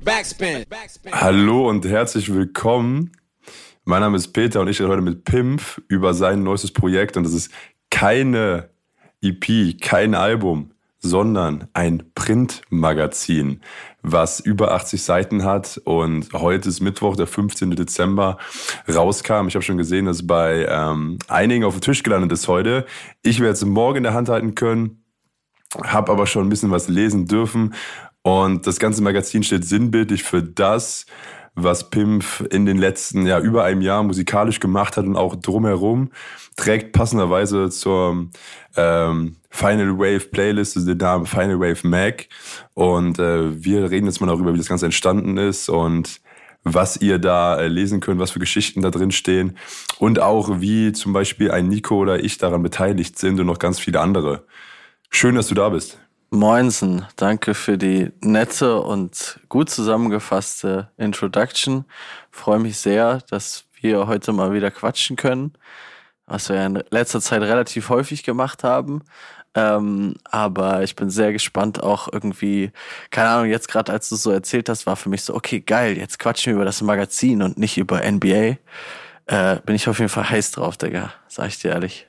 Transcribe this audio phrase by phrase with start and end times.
[0.00, 0.64] Backspin.
[1.12, 3.12] Hallo und herzlich willkommen.
[3.84, 7.24] Mein Name ist Peter und ich rede heute mit Pimp über sein neuestes Projekt und
[7.24, 7.52] das ist
[7.90, 8.70] keine
[9.20, 13.60] EP, kein Album, sondern ein Printmagazin,
[14.00, 17.72] was über 80 Seiten hat und heute ist Mittwoch, der 15.
[17.72, 18.38] Dezember,
[18.88, 19.48] rauskam.
[19.48, 22.86] Ich habe schon gesehen, dass bei ähm, einigen auf dem Tisch gelandet ist heute.
[23.22, 25.02] Ich werde es morgen in der Hand halten können
[25.80, 27.74] habe aber schon ein bisschen was lesen dürfen.
[28.22, 31.06] Und das ganze Magazin steht sinnbildlich für das,
[31.54, 36.10] was Pimp in den letzten, ja, über einem Jahr musikalisch gemacht hat und auch drumherum,
[36.56, 38.28] trägt passenderweise zur
[38.76, 42.28] ähm, Final Wave Playlist den Namen Final Wave Mac.
[42.74, 46.20] Und äh, wir reden jetzt mal darüber, wie das Ganze entstanden ist und
[46.64, 49.58] was ihr da äh, lesen könnt, was für Geschichten da drin stehen
[49.98, 53.80] und auch wie zum Beispiel ein Nico oder ich daran beteiligt sind und noch ganz
[53.80, 54.46] viele andere.
[55.10, 55.98] Schön, dass du da bist.
[56.34, 61.84] Moinsen, danke für die nette und gut zusammengefasste Introduction.
[62.30, 65.52] Freue mich sehr, dass wir heute mal wieder quatschen können,
[66.24, 69.02] was wir in letzter Zeit relativ häufig gemacht haben.
[69.54, 72.72] Ähm, aber ich bin sehr gespannt auch irgendwie,
[73.10, 75.98] keine Ahnung, jetzt gerade als du so erzählt hast, war für mich so, okay, geil,
[75.98, 78.56] jetzt quatschen wir über das Magazin und nicht über NBA.
[79.26, 82.06] Äh, bin ich auf jeden Fall heiß drauf, Digga, sag ich dir ehrlich.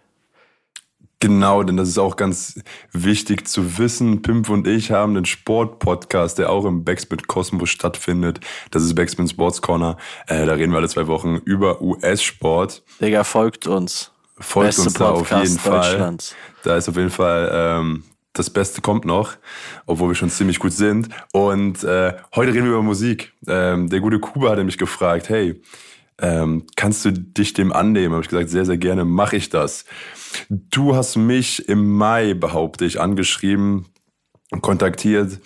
[1.24, 4.22] Genau, denn das ist auch ganz wichtig zu wissen.
[4.22, 8.42] Pimp und ich haben einen Sport-Podcast, der auch im Backspin Kosmos stattfindet.
[8.72, 9.96] Das ist Backspin Sports Corner.
[10.28, 12.84] Äh, da reden wir alle zwei Wochen über US-Sport.
[13.00, 14.12] Digga, folgt uns.
[14.38, 16.18] Folgt Beste uns da auf jeden Fall.
[16.64, 19.38] Da ist auf jeden Fall ähm, das Beste kommt noch,
[19.86, 21.08] obwohl wir schon ziemlich gut sind.
[21.32, 23.32] Und äh, heute reden wir über Musik.
[23.48, 25.62] Ähm, der gute Kuba hat mich gefragt, hey,
[26.24, 28.14] ähm, kannst du dich dem annehmen?
[28.14, 29.84] Habe ich gesagt, sehr, sehr gerne mache ich das.
[30.50, 33.88] Du hast mich im Mai, behaupte ich, angeschrieben,
[34.62, 35.42] kontaktiert,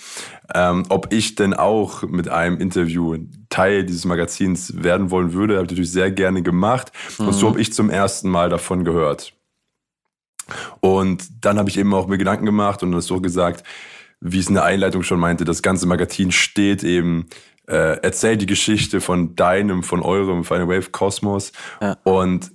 [0.54, 3.18] ähm, ob ich denn auch mit einem Interview
[3.50, 5.56] Teil dieses Magazins werden wollen würde.
[5.56, 6.92] Habe ich natürlich sehr gerne gemacht.
[7.18, 7.28] Mhm.
[7.28, 7.52] Und so mhm.
[7.52, 9.34] habe ich zum ersten Mal davon gehört.
[10.80, 13.64] Und dann habe ich eben auch mir Gedanken gemacht und das so gesagt,
[14.22, 17.28] wie es in der Einleitung schon meinte, das ganze Magazin steht eben
[17.68, 21.52] äh, erzähl die Geschichte von deinem, von eurem Final Wave Kosmos.
[21.82, 21.98] Ja.
[22.04, 22.52] Und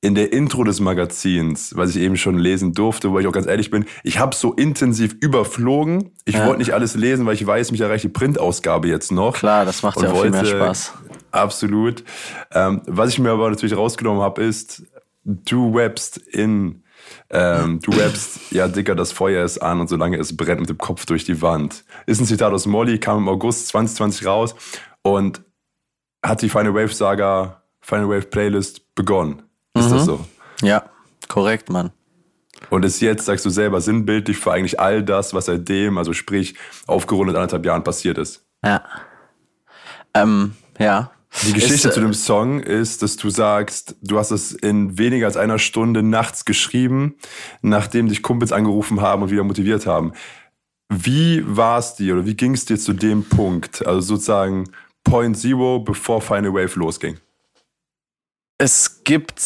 [0.00, 3.46] in der Intro des Magazins, was ich eben schon lesen durfte, wo ich auch ganz
[3.46, 6.12] ehrlich bin, ich habe so intensiv überflogen.
[6.24, 6.46] Ich ja.
[6.46, 9.34] wollte nicht alles lesen, weil ich weiß, mich erreicht die Printausgabe jetzt noch.
[9.34, 10.94] Klar, das macht ja auch wollte, viel mehr Spaß.
[11.32, 12.04] Absolut.
[12.52, 14.84] Ähm, was ich mir aber natürlich rausgenommen habe, ist,
[15.24, 16.82] du webst in
[17.30, 20.78] ähm, du rappst, ja, Dicker, das Feuer ist an und solange es brennt mit dem
[20.78, 21.84] Kopf durch die Wand.
[22.06, 24.54] Ist ein Zitat aus Molly, kam im August 2020 raus
[25.02, 25.42] und
[26.24, 29.42] hat die Final Wave Saga, Final Wave Playlist begonnen.
[29.74, 29.92] Ist mhm.
[29.92, 30.24] das so?
[30.62, 30.84] Ja,
[31.28, 31.90] korrekt, Mann.
[32.70, 36.54] Und ist jetzt, sagst du selber, sinnbildlich für eigentlich all das, was seitdem, also sprich,
[36.86, 38.44] aufgerundet anderthalb Jahren passiert ist.
[38.64, 38.82] Ja.
[40.14, 41.10] Ähm, ja,
[41.42, 45.26] die Geschichte ist, zu dem Song ist, dass du sagst, du hast es in weniger
[45.26, 47.16] als einer Stunde nachts geschrieben,
[47.62, 50.12] nachdem dich Kumpels angerufen haben und wieder motiviert haben.
[50.88, 54.70] Wie war es dir oder wie ging es dir zu dem Punkt, also sozusagen
[55.04, 57.18] Point Zero, bevor Final Wave losging?
[58.58, 59.42] Es gibt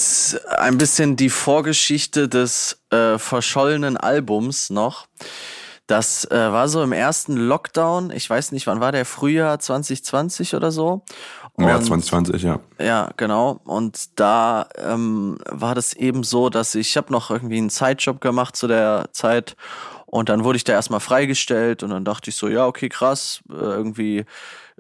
[0.57, 5.09] ein bisschen die Vorgeschichte des äh, verschollenen Albums noch.
[5.91, 8.13] Das äh, war so im ersten Lockdown.
[8.13, 9.05] Ich weiß nicht, wann war der?
[9.05, 11.03] Frühjahr 2020 oder so.
[11.57, 12.61] März 2020, ja.
[12.79, 13.61] Ja, genau.
[13.65, 18.21] Und da ähm, war das eben so, dass ich, ich habe noch irgendwie einen Zeitjob
[18.21, 19.57] gemacht zu der Zeit
[20.07, 23.43] und dann wurde ich da erstmal freigestellt und dann dachte ich so, ja, okay, krass,
[23.49, 24.25] äh, irgendwie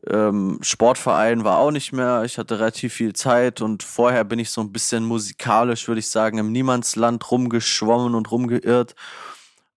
[0.08, 2.24] ähm, Sportverein war auch nicht mehr.
[2.24, 6.08] Ich hatte relativ viel Zeit und vorher bin ich so ein bisschen musikalisch, würde ich
[6.08, 8.94] sagen, im Niemandsland rumgeschwommen und rumgeirrt.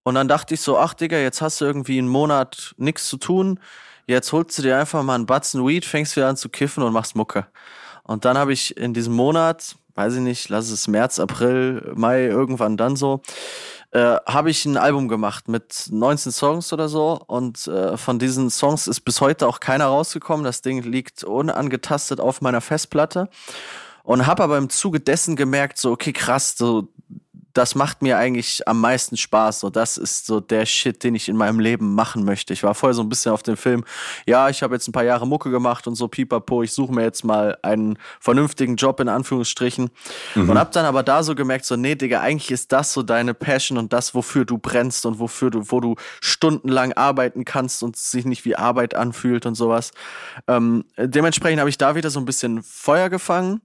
[0.04, 3.18] Und dann dachte ich so, ach Digga, jetzt hast du irgendwie einen Monat nichts zu
[3.18, 3.60] tun
[4.08, 6.94] jetzt holst du dir einfach mal einen Batzen Weed, fängst wieder an zu kiffen und
[6.94, 7.48] machst Mucke.
[8.04, 12.26] Und dann habe ich in diesem Monat, weiß ich nicht, lass es März, April, Mai,
[12.26, 13.22] irgendwann dann so,
[13.92, 17.22] äh, habe ich ein Album gemacht mit 19 Songs oder so.
[17.28, 20.44] Und äh, von diesen Songs ist bis heute auch keiner rausgekommen.
[20.44, 23.30] Das Ding liegt unangetastet auf meiner Festplatte.
[24.04, 26.90] Und habe aber im Zuge dessen gemerkt, so, okay, krass, so
[27.54, 29.62] das macht mir eigentlich am meisten Spaß.
[29.62, 32.54] So, das ist so der Shit, den ich in meinem Leben machen möchte.
[32.54, 33.86] Ich war vorher so ein bisschen auf dem Film,
[34.26, 37.04] ja, ich habe jetzt ein paar Jahre Mucke gemacht und so pipapo, ich suche mir
[37.04, 39.92] jetzt mal einen vernünftigen Job in Anführungsstrichen.
[40.36, 40.50] Mhm.
[40.50, 43.34] Und hab dann aber da so gemerkt, so, nee, Digga, eigentlich ist das so deine
[43.34, 47.96] Passion und das, wofür du brennst und wofür du, wo du stundenlang arbeiten kannst und
[47.96, 49.92] sich nicht wie Arbeit anfühlt und sowas.
[50.48, 53.62] Ähm, dementsprechend habe ich da wieder so ein bisschen Feuer gefangen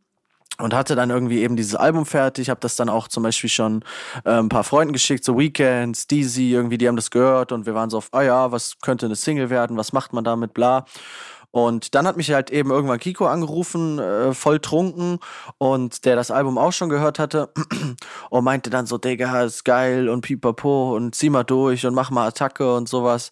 [0.60, 3.84] und hatte dann irgendwie eben dieses Album fertig, habe das dann auch zum Beispiel schon
[4.24, 7.74] äh, ein paar Freunden geschickt, so Weekends, Deezy, irgendwie, die haben das gehört und wir
[7.74, 10.84] waren so auf, ah ja, was könnte eine Single werden, was macht man damit, bla.
[11.50, 15.18] Und dann hat mich halt eben irgendwann Kiko angerufen, äh, voll trunken
[15.56, 17.50] und der das Album auch schon gehört hatte
[18.30, 22.10] und meinte dann so, Digga, ist geil und pipapo und zieh mal durch und mach
[22.10, 23.30] mal Attacke und sowas.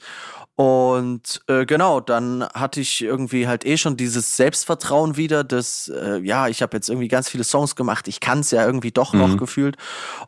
[0.56, 6.19] Und äh, genau, dann hatte ich irgendwie halt eh schon dieses Selbstvertrauen wieder, dass, äh,
[6.23, 9.12] ja, ich habe jetzt irgendwie ganz viele Songs gemacht, ich kann es ja irgendwie doch
[9.12, 9.37] noch mhm.
[9.37, 9.76] gefühlt.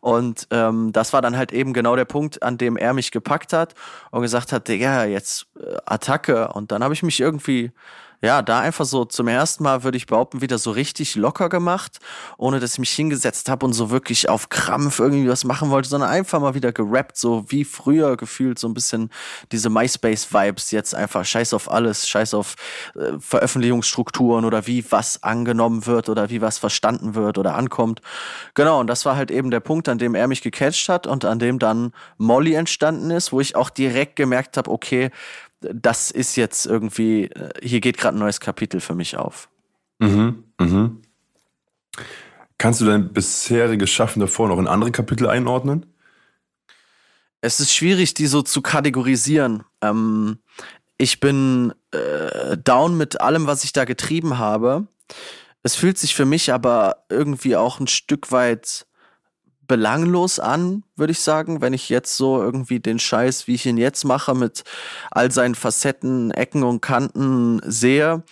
[0.00, 3.54] Und ähm, das war dann halt eben genau der Punkt, an dem er mich gepackt
[3.54, 3.74] hat
[4.10, 6.48] und gesagt hat, Digga, jetzt äh, Attacke.
[6.48, 7.72] Und dann habe ich mich irgendwie
[8.20, 11.98] ja, da einfach so zum ersten Mal, würde ich behaupten, wieder so richtig locker gemacht,
[12.36, 15.88] ohne dass ich mich hingesetzt habe und so wirklich auf Krampf irgendwie was machen wollte,
[15.88, 19.10] sondern einfach mal wieder gerappt, so wie früher gefühlt, so ein bisschen
[19.52, 22.56] diese MySpace-Vibes, jetzt einfach scheiß auf alles, scheiß auf
[22.96, 28.02] äh, Veröffentlichungsstrukturen oder wie was angenommen wird oder wie was verstanden wird oder ankommt.
[28.54, 31.24] Genau, und das war halt eben der Punkt, an dem er mich gecatcht hat und
[31.24, 35.10] an dem dann Molly entstanden ist, wo ich auch direkt gemerkt habe, okay,
[35.60, 39.48] das ist jetzt irgendwie, äh, hier geht gerade ein neues Kapitel für mich auf.
[39.98, 41.02] Mhm, mhm.
[42.58, 45.86] Kannst du dein bisheriges Schaffen davor noch in andere Kapitel einordnen?
[47.40, 49.62] Es ist schwierig, die so zu kategorisieren.
[49.80, 50.38] Ähm,
[50.96, 54.88] ich bin äh, down mit allem, was ich da getrieben habe.
[55.62, 58.87] Es fühlt sich für mich aber irgendwie auch ein Stück weit
[59.68, 63.76] belanglos an, würde ich sagen, wenn ich jetzt so irgendwie den Scheiß, wie ich ihn
[63.76, 64.64] jetzt mache, mit
[65.10, 68.24] all seinen Facetten, Ecken und Kanten sehe.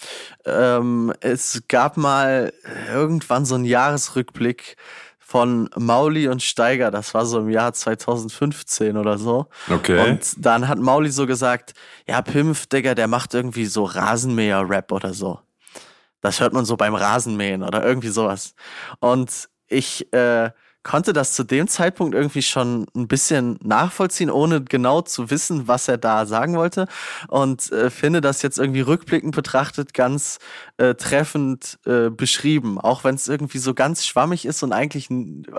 [0.45, 2.53] Ähm, es gab mal
[2.93, 4.77] irgendwann so einen Jahresrückblick
[5.19, 9.47] von Mauli und Steiger, das war so im Jahr 2015 oder so.
[9.69, 10.09] Okay.
[10.09, 11.75] Und dann hat Mauli so gesagt,
[12.09, 15.41] ja, Pimpf, Digga, der macht irgendwie so Rasenmäher-Rap oder so.
[16.21, 18.55] Das hört man so beim Rasenmähen oder irgendwie sowas.
[19.01, 20.51] Und ich, äh,
[20.87, 25.89] konnte das zu dem Zeitpunkt irgendwie schon ein bisschen nachvollziehen, ohne genau zu wissen, was
[25.89, 26.87] er da sagen wollte.
[27.27, 30.39] Und äh, finde das jetzt irgendwie rückblickend betrachtet ganz
[30.77, 32.79] äh, treffend äh, beschrieben.
[32.81, 35.09] Auch wenn es irgendwie so ganz schwammig ist und eigentlich,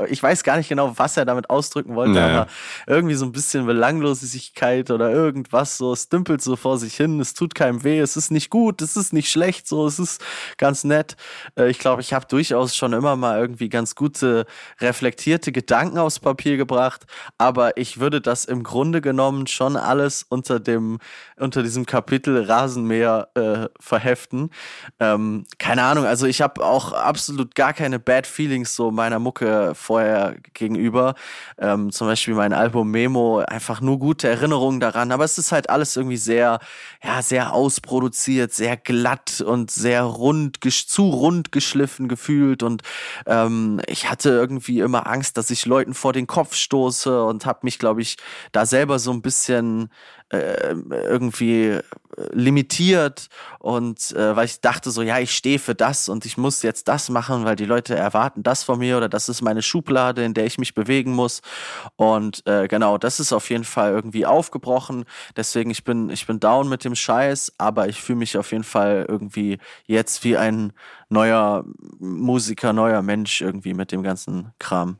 [0.07, 2.41] ich weiß gar nicht genau, was er damit ausdrücken wollte, naja.
[2.43, 2.47] aber
[2.87, 5.91] irgendwie so ein bisschen Belanglosigkeit oder irgendwas so.
[5.91, 8.95] Es dümpelt so vor sich hin, es tut keinem weh, es ist nicht gut, es
[8.95, 10.23] ist nicht schlecht, so, es ist
[10.57, 11.17] ganz nett.
[11.59, 14.45] Äh, ich glaube, ich habe durchaus schon immer mal irgendwie ganz gute
[14.79, 17.05] Reflexionen reflektierte Gedanken aufs Papier gebracht,
[17.39, 20.99] aber ich würde das im Grunde genommen schon alles unter dem
[21.39, 24.51] unter diesem Kapitel Rasenmäher äh, verheften.
[24.99, 29.73] Ähm, keine Ahnung, also ich habe auch absolut gar keine Bad Feelings so meiner Mucke
[29.75, 31.15] vorher gegenüber.
[31.57, 35.69] Ähm, zum Beispiel mein Album Memo, einfach nur gute Erinnerungen daran, aber es ist halt
[35.69, 36.59] alles irgendwie sehr,
[37.03, 42.83] ja, sehr ausproduziert, sehr glatt und sehr rund, zu rund geschliffen gefühlt und
[43.25, 47.59] ähm, ich hatte irgendwie immer Angst, dass ich Leuten vor den Kopf stoße und habe
[47.63, 48.17] mich, glaube ich,
[48.51, 49.89] da selber so ein bisschen
[50.29, 51.79] äh, irgendwie
[52.31, 53.27] limitiert
[53.59, 56.87] und äh, weil ich dachte so, ja, ich stehe für das und ich muss jetzt
[56.87, 60.33] das machen, weil die Leute erwarten das von mir oder das ist meine Schublade, in
[60.33, 61.41] der ich mich bewegen muss.
[61.95, 65.05] Und äh, genau, das ist auf jeden Fall irgendwie aufgebrochen.
[65.35, 68.63] Deswegen, ich bin, ich bin down mit dem Scheiß, aber ich fühle mich auf jeden
[68.63, 70.73] Fall irgendwie jetzt wie ein
[71.09, 71.65] neuer
[71.99, 74.97] Musiker, neuer Mensch irgendwie mit dem ganzen Kram.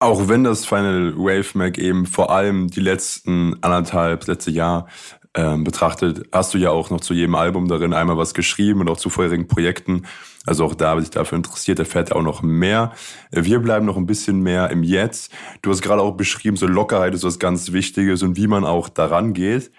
[0.00, 4.86] Auch wenn das Final Wave Mac eben vor allem die letzten anderthalb, letzte Jahr
[5.34, 8.90] ähm, betrachtet, hast du ja auch noch zu jedem Album darin einmal was geschrieben und
[8.90, 10.06] auch zu vorherigen Projekten.
[10.46, 12.92] Also auch da, wer sich dafür interessiert, erfährt er auch noch mehr.
[13.30, 15.32] Wir bleiben noch ein bisschen mehr im Jetzt.
[15.62, 18.88] Du hast gerade auch beschrieben, so Lockerheit ist was ganz Wichtiges und wie man auch
[18.88, 19.70] daran geht.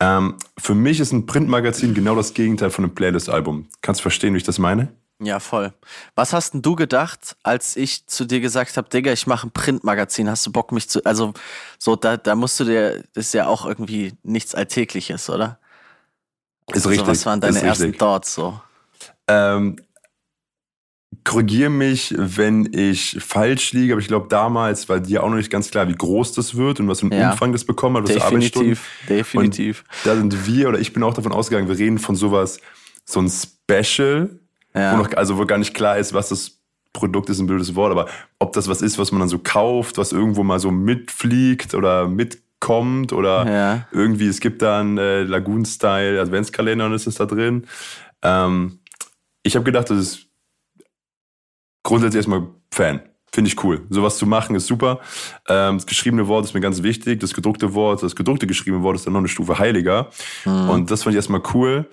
[0.00, 3.68] Ähm, für mich ist ein Printmagazin genau das Gegenteil von einem Playlist-Album.
[3.80, 4.88] Kannst du verstehen, wie ich das meine?
[5.20, 5.72] Ja, voll.
[6.14, 9.50] Was hast denn du gedacht, als ich zu dir gesagt habe, Digga, ich mache ein
[9.50, 11.34] Printmagazin, hast du Bock mich zu, also
[11.78, 15.58] so, da, da musst du dir, das ist ja auch irgendwie nichts Alltägliches, oder?
[16.68, 17.08] Ist also, richtig.
[17.08, 18.60] Was waren deine ersten Thoughts so?
[19.26, 19.76] Ähm,
[21.24, 25.50] korrigiere mich, wenn ich falsch liege, aber ich glaube damals war dir auch noch nicht
[25.50, 27.32] ganz klar, wie groß das wird und was für einen ja.
[27.32, 29.80] Umfang das bekommen hat, was Definitiv, definitiv.
[29.80, 32.60] Und da sind wir, oder ich bin auch davon ausgegangen, wir reden von sowas,
[33.04, 34.37] so ein Special,
[34.74, 34.92] ja.
[34.92, 36.58] Wo noch, also wo gar nicht klar ist, was das
[36.92, 38.08] Produkt ist, ein blödes Wort, aber
[38.38, 42.08] ob das was ist, was man dann so kauft, was irgendwo mal so mitfliegt oder
[42.08, 43.88] mitkommt oder ja.
[43.92, 47.66] irgendwie, es gibt da einen äh, Lagoon-Style Adventskalender und ist das da drin.
[48.22, 48.80] Ähm,
[49.42, 50.26] ich habe gedacht, das ist
[51.82, 53.00] grundsätzlich erstmal Fan.
[53.30, 53.82] Finde ich cool.
[53.90, 55.00] Sowas zu machen ist super.
[55.48, 57.20] Ähm, das geschriebene Wort ist mir ganz wichtig.
[57.20, 60.10] Das gedruckte Wort, das gedruckte geschriebene Wort ist dann noch eine Stufe heiliger.
[60.46, 60.70] Mhm.
[60.70, 61.88] Und das fand ich erstmal cool.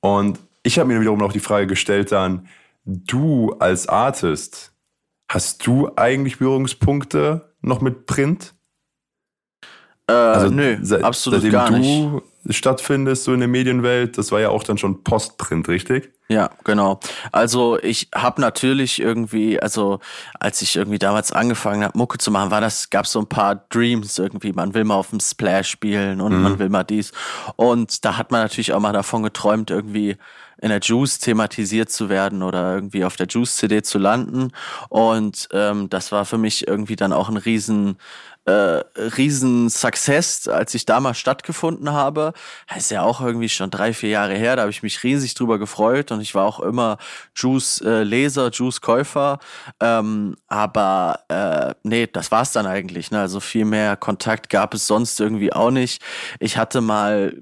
[0.00, 2.48] Und ich habe mir wiederum noch die Frage gestellt dann,
[2.84, 4.72] du als Artist,
[5.28, 8.52] hast du eigentlich Berührungspunkte noch mit Print?
[10.08, 12.56] Äh, also, nö, seit, absolut seitdem gar du nicht.
[12.56, 16.12] stattfindest, so in der Medienwelt, das war ja auch dann schon Postprint, richtig?
[16.28, 16.98] Ja, genau.
[17.30, 20.00] Also ich habe natürlich irgendwie, also
[20.40, 23.66] als ich irgendwie damals angefangen habe, Mucke zu machen, war das, gab so ein paar
[23.68, 24.52] Dreams irgendwie.
[24.52, 26.42] Man will mal auf dem Splash spielen und mhm.
[26.42, 27.12] man will mal dies.
[27.54, 30.16] Und da hat man natürlich auch mal davon geträumt, irgendwie
[30.60, 34.52] in der Juice thematisiert zu werden oder irgendwie auf der Juice-CD zu landen.
[34.88, 37.98] Und ähm, das war für mich irgendwie dann auch ein riesen
[38.46, 38.84] äh,
[39.16, 42.32] riesen Success, als ich da mal stattgefunden habe.
[42.68, 44.54] Das ist ja auch irgendwie schon drei, vier Jahre her.
[44.54, 46.98] Da habe ich mich riesig drüber gefreut und ich war auch immer
[47.34, 49.40] Juice-Leser, äh, Juice-Käufer.
[49.80, 53.10] Ähm, aber äh, nee, das war's dann eigentlich.
[53.10, 53.18] Ne?
[53.20, 56.00] Also viel mehr Kontakt gab es sonst irgendwie auch nicht.
[56.38, 57.36] Ich hatte mal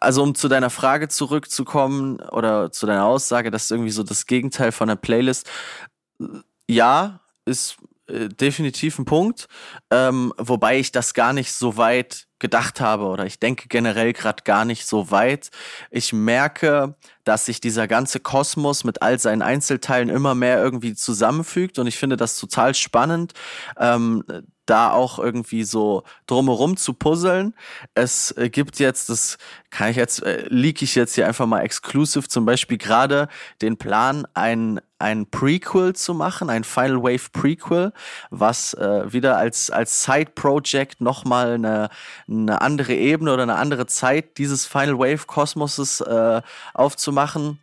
[0.00, 4.26] also um zu deiner Frage zurückzukommen oder zu deiner Aussage, das ist irgendwie so das
[4.26, 5.48] Gegenteil von der Playlist.
[6.68, 7.76] Ja, ist
[8.06, 9.48] äh, definitiv ein Punkt,
[9.90, 14.42] ähm, wobei ich das gar nicht so weit gedacht habe oder ich denke generell gerade
[14.42, 15.50] gar nicht so weit.
[15.90, 16.94] Ich merke,
[17.24, 21.96] dass sich dieser ganze Kosmos mit all seinen Einzelteilen immer mehr irgendwie zusammenfügt und ich
[21.96, 23.34] finde das total spannend.
[23.78, 24.24] Ähm,
[24.70, 27.54] da auch irgendwie so drumherum zu puzzeln.
[27.94, 29.36] Es äh, gibt jetzt, das
[29.70, 33.28] kann ich jetzt, äh, leak ich jetzt hier einfach mal exclusive, zum Beispiel gerade
[33.62, 37.92] den Plan, ein, ein Prequel zu machen, ein Final Wave Prequel,
[38.30, 41.88] was äh, wieder als, als Side-Project nochmal eine,
[42.28, 46.42] eine andere Ebene oder eine andere Zeit dieses Final Wave Kosmoses äh,
[46.74, 47.58] aufzumachen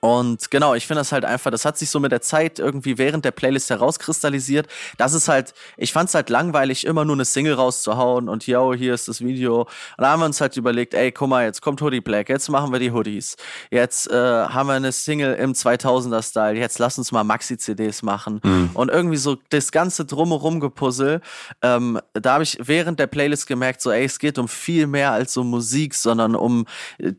[0.00, 2.98] und genau, ich finde das halt einfach, das hat sich so mit der Zeit irgendwie
[2.98, 4.66] während der Playlist herauskristallisiert.
[4.96, 8.74] Das ist halt, ich fand es halt langweilig, immer nur eine Single rauszuhauen und yo,
[8.74, 9.62] hier ist das Video.
[9.62, 9.68] Und
[9.98, 12.72] da haben wir uns halt überlegt, ey, guck mal, jetzt kommt Hoodie Black, jetzt machen
[12.72, 13.36] wir die Hoodies.
[13.70, 18.40] Jetzt äh, haben wir eine Single im 2000er-Style, jetzt lass uns mal Maxi-CDs machen.
[18.42, 18.70] Mhm.
[18.74, 21.20] Und irgendwie so das ganze drumherum gepuzzle,
[21.62, 25.12] ähm, da habe ich während der Playlist gemerkt, so ey, es geht um viel mehr
[25.12, 26.66] als um Musik, sondern um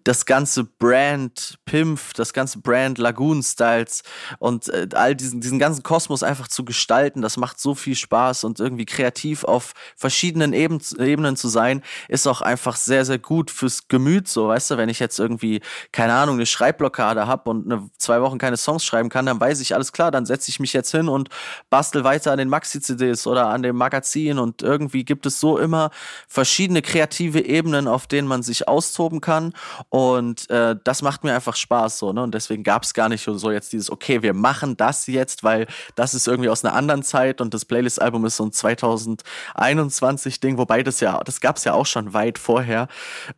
[0.03, 4.03] das ganze Brand, Pimpf, das ganze Brand Lagoon Styles
[4.39, 8.43] und äh, all diesen, diesen ganzen Kosmos einfach zu gestalten, das macht so viel Spaß
[8.43, 13.51] und irgendwie kreativ auf verschiedenen Eben, Ebenen zu sein, ist auch einfach sehr, sehr gut
[13.51, 17.72] fürs Gemüt, so, weißt du, wenn ich jetzt irgendwie, keine Ahnung, eine Schreibblockade habe und
[17.72, 20.60] eine, zwei Wochen keine Songs schreiben kann, dann weiß ich, alles klar, dann setze ich
[20.60, 21.29] mich jetzt hin und
[21.70, 25.89] bastel weiter an den Maxi-CDs oder an dem Magazin und irgendwie gibt es so immer
[26.27, 29.53] verschiedene kreative Ebenen, auf denen man sich austoben kann
[29.89, 33.10] und äh, das macht mir einfach Spaß, so, ne, und deswegen deswegen gab es gar
[33.10, 36.76] nicht so jetzt dieses, okay, wir machen das jetzt, weil das ist irgendwie aus einer
[36.76, 41.64] anderen Zeit und das Playlist-Album ist so ein 2021-Ding, wobei das ja, das gab es
[41.64, 42.88] ja auch schon weit vorher.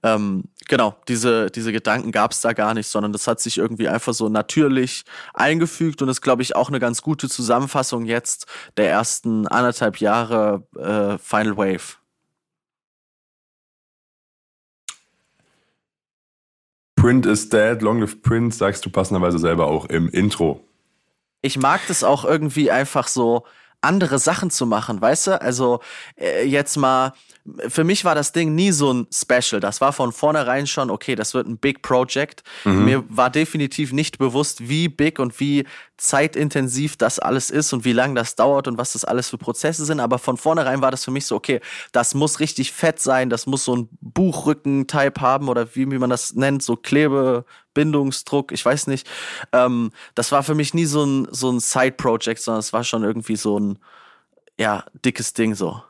[0.04, 3.88] Ähm, genau, diese, diese Gedanken gab es da gar nicht, sondern das hat sich irgendwie
[3.88, 8.90] einfach so natürlich eingefügt und ist, glaube ich, auch eine ganz gute Zusammenfassung jetzt der
[8.90, 12.05] ersten anderthalb Jahre äh, Final Wave.
[17.06, 20.68] Print is dead, Long Live Print, sagst du passenderweise selber auch im Intro.
[21.44, 23.46] Ich mag das auch irgendwie einfach so
[23.80, 25.40] andere Sachen zu machen, weißt du?
[25.40, 25.82] Also
[26.20, 27.14] äh, jetzt mal
[27.68, 29.60] für mich war das Ding nie so ein Special.
[29.62, 32.42] Das war von vornherein schon, okay, das wird ein Big Project.
[32.64, 32.86] Mhm.
[32.86, 35.66] Mir war definitiv nicht bewusst, wie big und wie
[35.98, 39.86] zeitintensiv das alles ist und wie lange das dauert und was das alles für Prozesse
[39.86, 40.00] sind.
[40.00, 41.62] Aber von vornherein war das für mich so, okay,
[41.92, 46.10] das muss richtig fett sein, das muss so ein Buchrücken-Type haben oder wie, wie man
[46.10, 49.08] das nennt, so Klebebindungsdruck, ich weiß nicht.
[49.54, 53.04] Ähm, das war für mich nie so ein, so ein Side-Project, sondern es war schon
[53.04, 53.80] irgendwie so ein,
[54.58, 55.82] ja, dickes Ding so.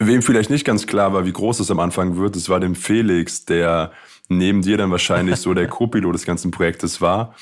[0.00, 2.76] Wem vielleicht nicht ganz klar war, wie groß es am Anfang wird, das war dem
[2.76, 3.92] Felix, der
[4.28, 7.34] neben dir dann wahrscheinlich so der Co-Pilot des ganzen Projektes war.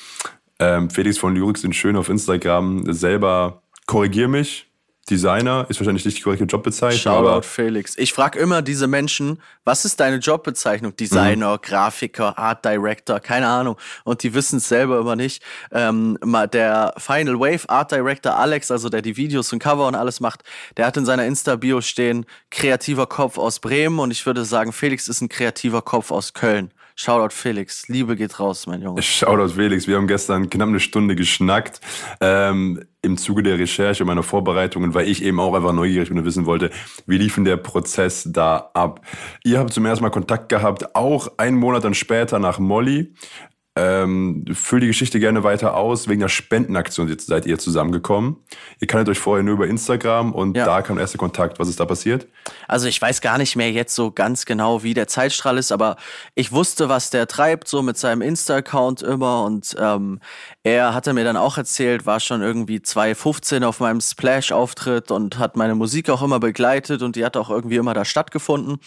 [0.59, 4.71] Ähm, Felix von Lyrics sind schön auf Instagram selber, korrigier mich,
[5.09, 7.01] Designer ist wahrscheinlich nicht die korrekte Jobbezeichnung.
[7.01, 7.97] Shoutout Felix.
[7.97, 10.97] Ich frage immer diese Menschen, was ist deine Jobbezeichnung?
[10.97, 11.63] Designer, mhm.
[11.63, 13.77] Grafiker, Art Director, keine Ahnung.
[14.05, 15.43] Und die wissen es selber immer nicht.
[15.71, 16.19] Ähm,
[16.53, 20.43] der Final Wave Art Director Alex, also der die Videos und Cover und alles macht,
[20.77, 24.01] der hat in seiner Insta-Bio stehen, kreativer Kopf aus Bremen.
[24.01, 26.73] Und ich würde sagen, Felix ist ein kreativer Kopf aus Köln.
[26.99, 29.03] Shoutout Felix, Liebe geht raus, mein Junge.
[29.03, 31.79] Shoutout Felix, wir haben gestern knapp eine Stunde geschnackt.
[32.23, 36.25] Ähm, Im Zuge der Recherche meiner Vorbereitungen, weil ich eben auch einfach neugierig bin und
[36.25, 36.71] wissen wollte,
[37.07, 39.03] wie lief denn der Prozess da ab?
[39.45, 43.13] Ihr habt zum ersten Mal Kontakt gehabt, auch einen Monat dann später nach Molly.
[43.77, 46.09] Ähm, füll die Geschichte gerne weiter aus.
[46.09, 48.37] Wegen der Spendenaktion seid ihr zusammengekommen.
[48.81, 50.65] Ihr kanntet euch vorher nur über Instagram und ja.
[50.65, 51.59] da kam der erste Kontakt.
[51.59, 52.27] Was ist da passiert?
[52.69, 55.97] Also ich weiß gar nicht mehr jetzt so ganz genau, wie der Zeitstrahl ist, aber
[56.35, 59.45] ich wusste, was der treibt, so mit seinem Insta-Account immer.
[59.45, 60.21] Und ähm,
[60.63, 65.57] er hatte mir dann auch erzählt, war schon irgendwie 2015 auf meinem Splash-Auftritt und hat
[65.57, 68.79] meine Musik auch immer begleitet und die hat auch irgendwie immer da stattgefunden.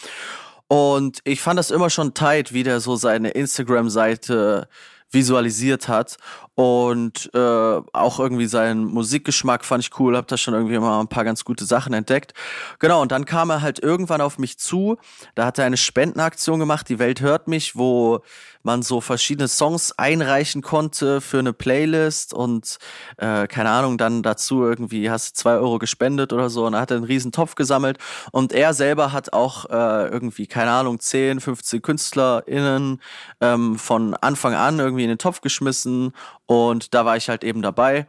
[0.69, 4.67] Und ich fand das immer schon tight, wie der so seine Instagram-Seite
[5.11, 6.17] visualisiert hat.
[6.59, 11.07] Und äh, auch irgendwie seinen Musikgeschmack fand ich cool, hab da schon irgendwie mal ein
[11.07, 12.33] paar ganz gute Sachen entdeckt.
[12.79, 14.97] Genau, und dann kam er halt irgendwann auf mich zu.
[15.35, 18.19] Da hat er eine Spendenaktion gemacht, Die Welt hört mich, wo
[18.63, 22.77] man so verschiedene Songs einreichen konnte für eine Playlist und
[23.17, 26.81] äh, keine Ahnung, dann dazu irgendwie hast du zwei Euro gespendet oder so und er
[26.81, 27.97] hat einen riesen Topf gesammelt
[28.31, 33.01] und er selber hat auch äh, irgendwie, keine Ahnung, 10, 15 KünstlerInnen
[33.39, 36.11] ähm, von Anfang an irgendwie in den Topf geschmissen
[36.49, 38.07] und da war ich halt eben dabei.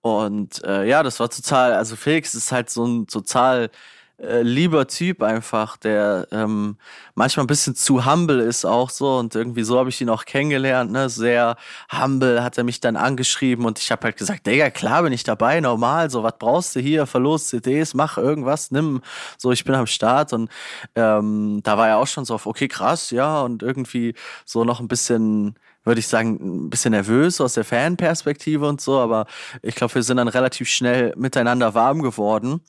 [0.00, 3.70] Und äh, ja, das war total, also Felix ist halt so ein total
[4.18, 6.78] äh, lieber Typ einfach, der ähm,
[7.14, 9.18] manchmal ein bisschen zu humble ist auch so.
[9.18, 11.56] Und irgendwie so habe ich ihn auch kennengelernt, ne, sehr
[11.92, 15.24] humble hat er mich dann angeschrieben und ich habe halt gesagt, Digga, klar bin ich
[15.24, 19.02] dabei, normal, so was brauchst du hier, verlos CDs, mach irgendwas, nimm,
[19.36, 20.50] so ich bin am Start und
[20.94, 23.42] ähm, da war er auch schon so auf, okay, krass, ja.
[23.42, 24.14] Und irgendwie
[24.46, 28.98] so noch ein bisschen würde ich sagen, ein bisschen nervös aus der Fanperspektive und so,
[28.98, 29.26] aber
[29.62, 32.60] ich glaube, wir sind dann relativ schnell miteinander warm geworden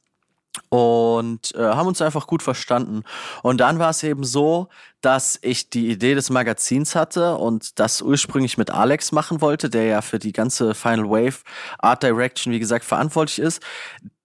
[0.70, 3.04] und äh, haben uns einfach gut verstanden.
[3.42, 4.70] Und dann war es eben so,
[5.02, 9.86] dass ich die Idee des Magazins hatte und das ursprünglich mit Alex machen wollte, der
[9.86, 11.40] ja für die ganze Final Wave
[11.80, 13.62] Art Direction, wie gesagt, verantwortlich ist,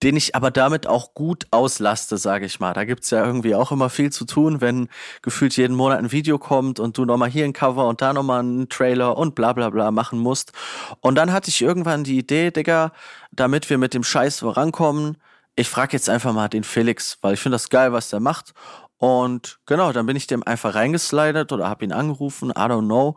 [0.03, 2.73] den ich aber damit auch gut auslaste, sage ich mal.
[2.73, 4.89] Da gibt's ja irgendwie auch immer viel zu tun, wenn
[5.23, 8.41] gefühlt jeden Monat ein Video kommt und du nochmal hier ein Cover und da nochmal
[8.41, 10.53] einen Trailer und bla bla bla machen musst.
[11.01, 12.93] Und dann hatte ich irgendwann die Idee, Digga,
[13.33, 15.19] damit wir mit dem Scheiß vorankommen,
[15.57, 18.55] ich frage jetzt einfach mal den Felix, weil ich finde das geil, was der macht.
[18.97, 23.17] Und genau, dann bin ich dem einfach reingeslidet oder habe ihn angerufen, I don't know.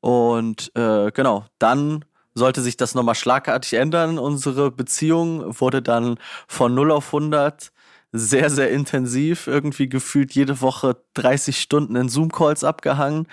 [0.00, 2.04] Und äh, genau, dann
[2.38, 4.18] sollte sich das nochmal schlagartig ändern.
[4.18, 7.72] Unsere Beziehung wurde dann von 0 auf 100
[8.12, 13.26] sehr, sehr intensiv, irgendwie gefühlt jede Woche 30 Stunden in Zoom-Calls abgehangen.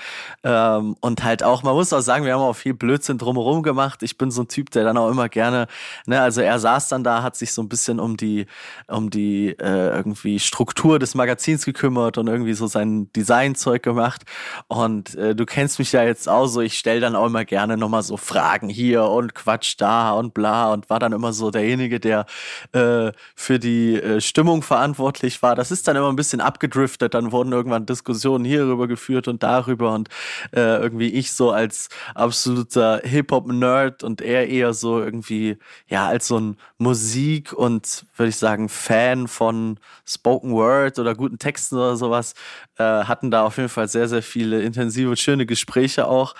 [0.43, 4.03] Ähm, und halt auch, man muss auch sagen, wir haben auch viel Blödsinn drumherum gemacht.
[4.03, 5.67] Ich bin so ein Typ, der dann auch immer gerne,
[6.05, 8.45] ne, also er saß dann da, hat sich so ein bisschen um die,
[8.87, 14.23] um die äh, irgendwie Struktur des Magazins gekümmert und irgendwie so sein Designzeug gemacht.
[14.67, 17.77] Und äh, du kennst mich ja jetzt auch so, ich stell dann auch immer gerne
[17.77, 21.99] nochmal so Fragen hier und Quatsch da und bla und war dann immer so derjenige,
[21.99, 22.25] der
[22.71, 25.55] äh, für die äh, Stimmung verantwortlich war.
[25.55, 27.13] Das ist dann immer ein bisschen abgedriftet.
[27.13, 30.09] Dann wurden irgendwann Diskussionen hierüber geführt und darüber und
[30.51, 35.57] äh, irgendwie ich so als absoluter Hip-Hop-Nerd und er eher so irgendwie,
[35.87, 41.39] ja, als so ein Musik- und, würde ich sagen, Fan von Spoken Word oder guten
[41.39, 42.33] Texten oder sowas,
[42.77, 46.35] äh, hatten da auf jeden Fall sehr, sehr viele intensive, schöne Gespräche auch.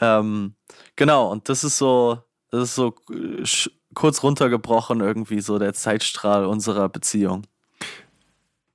[0.00, 0.54] Ähm,
[0.96, 2.18] genau, und das ist so,
[2.50, 3.44] das ist so äh,
[3.94, 7.46] kurz runtergebrochen irgendwie so der Zeitstrahl unserer Beziehung.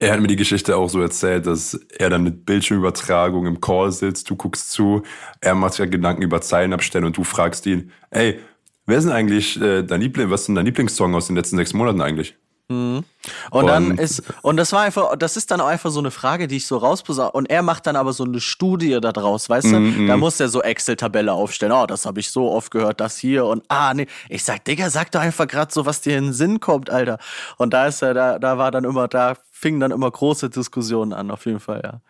[0.03, 3.89] Er hat mir die Geschichte auch so erzählt, dass er dann mit Bildschirmübertragung im Call
[3.93, 5.03] sitzt, du guckst zu,
[5.39, 8.37] er macht sich ja Gedanken über Zeilenabstände und du fragst ihn, ey,
[8.85, 11.55] wer ist denn eigentlich äh, dein Liebling, was ist denn dein Lieblingssong aus den letzten
[11.55, 12.35] sechs Monaten eigentlich?
[12.69, 13.03] Mhm.
[13.51, 16.11] Und, und, dann ist, und das war einfach, das ist dann auch einfach so eine
[16.11, 17.31] Frage, die ich so rausposaune.
[17.31, 19.79] Und er macht dann aber so eine Studie da draus, weißt du?
[19.79, 21.73] Mm, Da muss er so Excel-Tabelle aufstellen.
[21.73, 24.07] Oh, das habe ich so oft gehört, das hier und ah, nee.
[24.29, 27.17] Ich sag, Digga, sag doch einfach gerade so, was dir in den Sinn kommt, Alter.
[27.57, 31.13] Und da ist er, da, da war dann immer, da fingen dann immer große Diskussionen
[31.13, 32.01] an, auf jeden Fall, ja.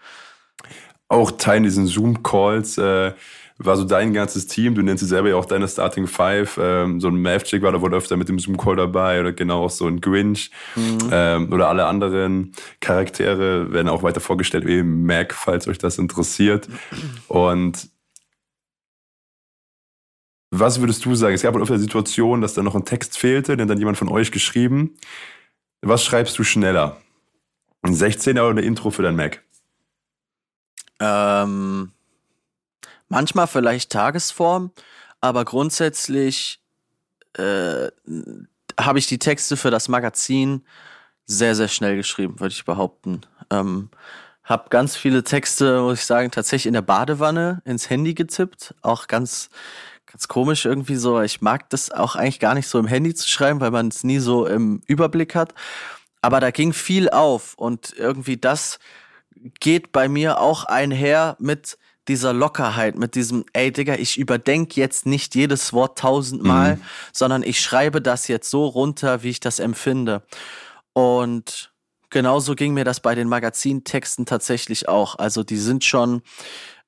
[1.09, 3.13] Auch Teil diesen Zoom-Calls, äh,
[3.57, 6.99] war so dein ganzes Team, du nennst sie selber ja auch deine Starting Five, ähm,
[6.99, 9.87] so ein Mavchick war da wohl öfter mit dem Zoom-Call dabei oder genau auch so
[9.87, 11.09] ein Grinch mhm.
[11.11, 16.67] ähm, oder alle anderen Charaktere werden auch weiter vorgestellt, wie Mac, falls euch das interessiert.
[17.27, 17.89] Und
[20.55, 21.33] was würdest du sagen?
[21.33, 24.07] Es gab wohl öfter Situation, dass da noch ein Text fehlte, den dann jemand von
[24.07, 24.95] euch geschrieben.
[25.81, 26.97] Was schreibst du schneller?
[27.81, 29.43] Ein 16er oder eine Intro für dein Mac?
[30.99, 31.91] Ähm,
[33.13, 34.71] manchmal vielleicht Tagesform,
[35.21, 36.59] aber grundsätzlich
[37.37, 37.89] äh,
[38.79, 40.63] habe ich die Texte für das Magazin
[41.25, 43.21] sehr, sehr schnell geschrieben, würde ich behaupten.
[43.51, 43.89] Ähm,
[44.43, 48.73] hab ganz viele Texte, muss ich sagen, tatsächlich in der Badewanne ins Handy getippt.
[48.81, 49.49] Auch ganz,
[50.05, 51.21] ganz komisch irgendwie so.
[51.21, 54.03] Ich mag das auch eigentlich gar nicht so im Handy zu schreiben, weil man es
[54.03, 55.53] nie so im Überblick hat.
[56.21, 58.79] Aber da ging viel auf und irgendwie das
[59.59, 65.05] geht bei mir auch einher mit dieser Lockerheit, mit diesem, ey Digga, ich überdenke jetzt
[65.05, 66.81] nicht jedes Wort tausendmal, mhm.
[67.11, 70.23] sondern ich schreibe das jetzt so runter, wie ich das empfinde.
[70.93, 71.73] Und
[72.09, 75.15] genauso ging mir das bei den Magazintexten tatsächlich auch.
[75.15, 76.21] Also die sind schon,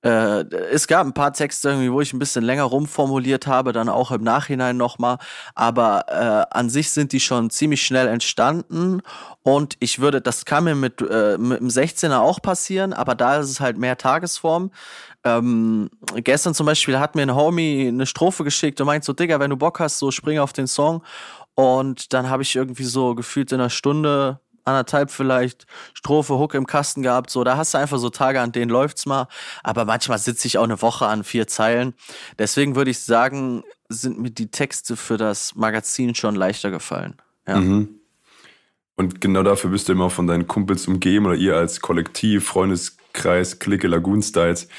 [0.04, 3.90] äh, es gab ein paar Texte irgendwie, wo ich ein bisschen länger rumformuliert habe, dann
[3.90, 5.18] auch im Nachhinein nochmal.
[5.56, 9.02] Aber äh, an sich sind die schon ziemlich schnell entstanden.
[9.42, 13.38] Und ich würde, das kann mir mit, äh, mit dem 16er auch passieren, aber da
[13.38, 14.72] ist es halt mehr Tagesform.
[15.24, 19.40] Ähm, gestern zum Beispiel hat mir ein Homie eine Strophe geschickt und meint so, Digga,
[19.40, 21.02] wenn du Bock hast, so spring auf den Song.
[21.56, 26.68] Und dann habe ich irgendwie so gefühlt in einer Stunde anderthalb vielleicht Strophe, Hook im
[26.68, 27.30] Kasten gehabt.
[27.30, 29.28] So, da hast du einfach so Tage, an denen läuft's mal.
[29.64, 31.94] Aber manchmal sitze ich auch eine Woche an vier Zeilen.
[32.38, 37.16] Deswegen würde ich sagen, sind mir die Texte für das Magazin schon leichter gefallen.
[37.48, 37.58] Ja.
[37.58, 38.00] Mhm.
[38.96, 43.60] Und genau dafür bist du immer von deinen Kumpels umgeben oder ihr als Kollektiv, Freundeskreis,
[43.60, 44.70] Clique, Lagoon Styles,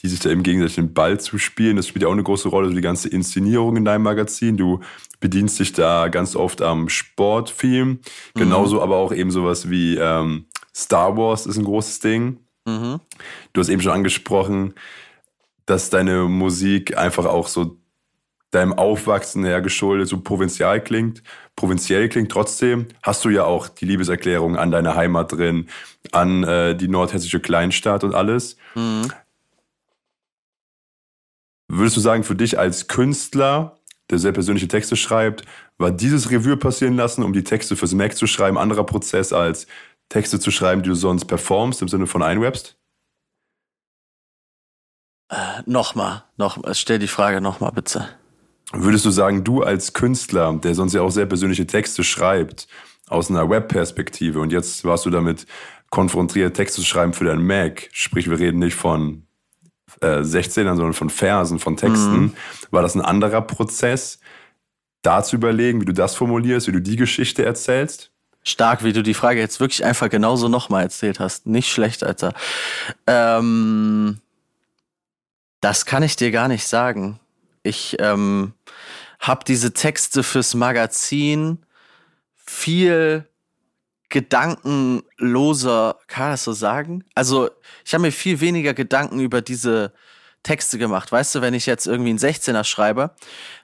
[0.00, 1.76] die sich da im Gegensatz den Ball zu spielen.
[1.76, 4.56] Das spielt ja auch eine große Rolle, so die ganze Inszenierung in deinem Magazin.
[4.56, 4.80] Du
[5.20, 8.00] bedienst dich da ganz oft am Sportfilm.
[8.34, 8.82] Genauso mhm.
[8.82, 12.38] aber auch eben sowas wie ähm, Star Wars ist ein großes Ding.
[12.64, 13.00] Mhm.
[13.52, 14.74] Du hast eben schon angesprochen,
[15.66, 17.76] dass deine Musik einfach auch so
[18.50, 21.22] deinem Aufwachsen her geschuldet so provinzial klingt.
[21.54, 25.68] Provinziell klingt trotzdem, hast du ja auch die Liebeserklärung an deine Heimat drin,
[26.12, 28.56] an äh, die nordhessische Kleinstadt und alles.
[28.74, 29.12] Mhm.
[31.68, 33.78] Würdest du sagen, für dich als Künstler,
[34.10, 35.44] der sehr persönliche Texte schreibt,
[35.76, 39.66] war dieses Revue passieren lassen, um die Texte fürs Mac zu schreiben, anderer Prozess als
[40.08, 42.76] Texte zu schreiben, die du sonst performst, im Sinne von einwebst?
[45.30, 48.08] Äh, nochmal, noch, stell die Frage nochmal bitte.
[48.72, 52.66] Würdest du sagen, du als Künstler, der sonst ja auch sehr persönliche Texte schreibt,
[53.08, 55.46] aus einer Web-Perspektive und jetzt warst du damit
[55.90, 59.27] konfrontiert, Texte zu schreiben für deinen Mac, sprich, wir reden nicht von
[60.00, 62.32] äh, 16ern, sondern von Versen, von Texten, mhm.
[62.70, 64.18] war das ein anderer Prozess,
[65.02, 68.10] da zu überlegen, wie du das formulierst, wie du die Geschichte erzählst?
[68.42, 71.46] Stark, wie du die Frage jetzt wirklich einfach genauso nochmal erzählt hast.
[71.46, 72.32] Nicht schlecht, Alter.
[73.06, 74.20] Ähm,
[75.60, 77.20] das kann ich dir gar nicht sagen.
[77.62, 78.54] Ich ähm,
[79.20, 81.58] habe diese Texte fürs Magazin
[82.36, 83.27] viel
[84.08, 87.04] gedankenloser, kann das so sagen?
[87.14, 87.50] Also,
[87.84, 89.92] ich habe mir viel weniger Gedanken über diese
[90.42, 91.12] Texte gemacht.
[91.12, 93.10] Weißt du, wenn ich jetzt irgendwie einen 16er schreibe,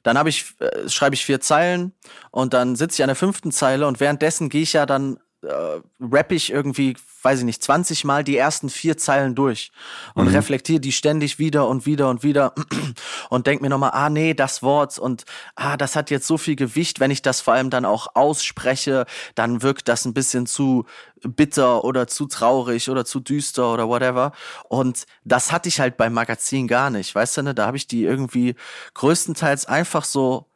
[0.02, 1.92] dann habe ich, äh, schreibe ich vier Zeilen
[2.30, 5.80] und dann sitze ich an der fünften Zeile und währenddessen gehe ich ja dann äh,
[6.00, 9.70] rappe ich irgendwie, weiß ich nicht, 20 Mal die ersten vier Zeilen durch
[10.14, 10.34] und mhm.
[10.34, 12.54] reflektiere die ständig wieder und wieder und wieder
[13.30, 16.56] und denk mir nochmal, ah nee, das Wort und ah, das hat jetzt so viel
[16.56, 20.84] Gewicht, wenn ich das vor allem dann auch ausspreche, dann wirkt das ein bisschen zu
[21.22, 24.32] bitter oder zu traurig oder zu düster oder whatever.
[24.68, 27.54] Und das hatte ich halt beim Magazin gar nicht, weißt du, ne?
[27.54, 28.54] Da habe ich die irgendwie
[28.94, 30.46] größtenteils einfach so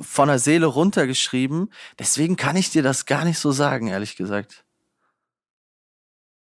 [0.00, 1.72] von der Seele runtergeschrieben.
[1.98, 4.64] Deswegen kann ich dir das gar nicht so sagen, ehrlich gesagt.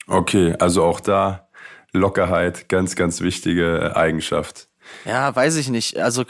[0.08, 1.48] Okay, also auch da
[1.92, 4.68] Lockerheit, ganz, ganz wichtige Eigenschaft.
[5.04, 5.98] Ja, weiß ich nicht.
[5.98, 6.26] Also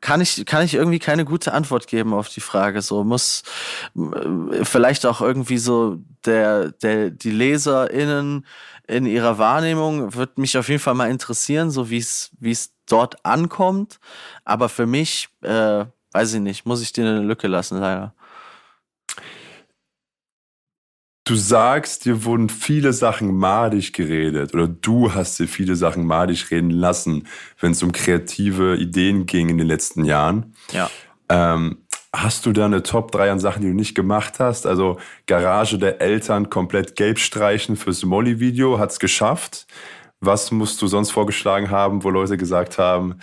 [0.00, 2.80] kann ich, kann ich irgendwie keine gute Antwort geben auf die Frage.
[2.80, 3.42] So muss
[4.62, 8.46] vielleicht auch irgendwie so der, der, die LeserInnen
[8.86, 12.73] in ihrer Wahrnehmung wird mich auf jeden Fall mal interessieren, so wie es, wie es
[12.86, 14.00] dort ankommt.
[14.44, 18.14] Aber für mich, äh, weiß ich nicht, muss ich dir eine Lücke lassen, leider.
[21.26, 26.50] Du sagst, dir wurden viele Sachen madig geredet oder du hast dir viele Sachen madig
[26.50, 27.26] reden lassen,
[27.60, 30.54] wenn es um kreative Ideen ging in den letzten Jahren.
[30.72, 30.90] Ja.
[31.30, 31.78] Ähm,
[32.14, 34.66] hast du da eine Top 3 an Sachen, die du nicht gemacht hast?
[34.66, 39.66] Also Garage der Eltern komplett gelb streichen fürs Molly-Video, hat's geschafft.
[40.24, 43.18] Was musst du sonst vorgeschlagen haben, wo Leute gesagt haben,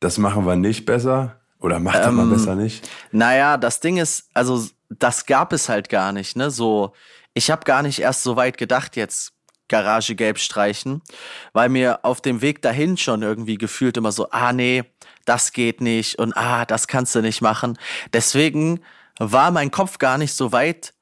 [0.00, 1.40] das machen wir nicht besser?
[1.60, 2.88] Oder macht ähm, man besser nicht?
[3.12, 6.50] Naja, das Ding ist, also das gab es halt gar nicht, ne?
[6.50, 6.92] So,
[7.34, 9.32] ich habe gar nicht erst so weit gedacht, jetzt
[9.68, 11.02] Garage gelb streichen,
[11.52, 14.84] weil mir auf dem Weg dahin schon irgendwie gefühlt immer so, ah nee,
[15.24, 17.78] das geht nicht und ah, das kannst du nicht machen.
[18.12, 18.80] Deswegen
[19.18, 20.92] war mein Kopf gar nicht so weit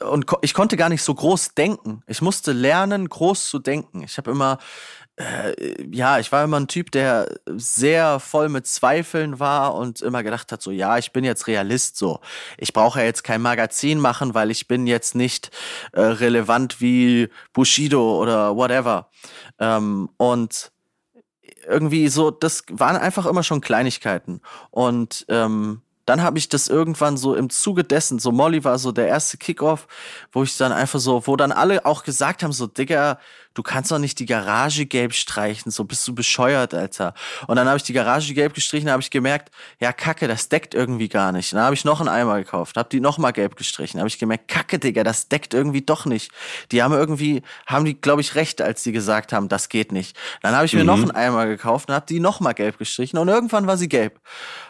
[0.00, 2.02] und ich konnte gar nicht so groß denken.
[2.06, 4.02] Ich musste lernen, groß zu denken.
[4.02, 4.58] Ich habe immer
[5.16, 10.22] äh, ja, ich war immer ein Typ, der sehr voll mit Zweifeln war und immer
[10.22, 12.20] gedacht hat, so ja, ich bin jetzt Realist, so
[12.58, 15.50] ich brauche ja jetzt kein Magazin machen, weil ich bin jetzt nicht
[15.92, 19.10] äh, relevant wie Bushido oder whatever.
[19.58, 20.70] Ähm, und
[21.66, 24.40] irgendwie so, das waren einfach immer schon Kleinigkeiten.
[24.70, 28.92] Und ähm, dann habe ich das irgendwann so im Zuge dessen, so Molly war so
[28.92, 29.86] der erste Kickoff,
[30.32, 33.18] wo ich dann einfach so, wo dann alle auch gesagt haben, so, Digga,
[33.54, 37.14] du kannst doch nicht die Garage gelb streichen, so bist du bescheuert, Alter.
[37.48, 40.74] Und dann habe ich die Garage gelb gestrichen, habe ich gemerkt, ja, Kacke, das deckt
[40.74, 41.52] irgendwie gar nicht.
[41.52, 44.46] Dann habe ich noch einen Eimer gekauft, habe die nochmal gelb gestrichen, habe ich gemerkt,
[44.48, 46.30] Kacke, Digga, das deckt irgendwie doch nicht.
[46.70, 50.16] Die haben irgendwie, haben die, glaube ich, recht, als die gesagt haben, das geht nicht.
[50.42, 50.86] Dann habe ich mir mhm.
[50.86, 54.20] noch einen Eimer gekauft und habe die nochmal gelb gestrichen und irgendwann war sie gelb.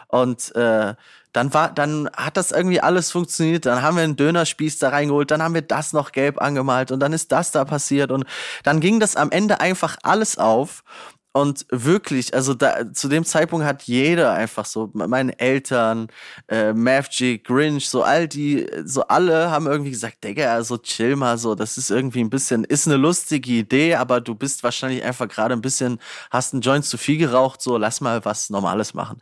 [0.07, 0.95] Und äh,
[1.37, 3.67] dann war, dann hat das irgendwie alles funktioniert.
[3.67, 6.99] Dann haben wir einen Dönerspieß da reingeholt, dann haben wir das noch gelb angemalt und
[6.99, 8.25] dann ist das da passiert und
[8.63, 10.83] dann ging das am Ende einfach alles auf.
[11.33, 16.07] Und wirklich, also da, zu dem Zeitpunkt hat jeder einfach so, meine Eltern,
[16.47, 21.37] äh, Mavg, Grinch, so all die, so alle haben irgendwie gesagt, Digga, also chill mal
[21.37, 25.27] so, das ist irgendwie ein bisschen, ist eine lustige Idee, aber du bist wahrscheinlich einfach
[25.27, 25.99] gerade ein bisschen,
[26.31, 29.21] hast einen Joint zu viel geraucht, so lass mal was Normales machen.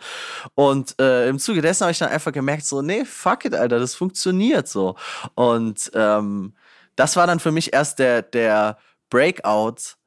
[0.53, 3.79] Und äh, im Zuge dessen habe ich dann einfach gemerkt, so, nee, fuck it, Alter,
[3.79, 4.95] das funktioniert so.
[5.33, 6.53] Und ähm,
[6.95, 8.77] das war dann für mich erst der, der
[9.09, 9.97] Breakout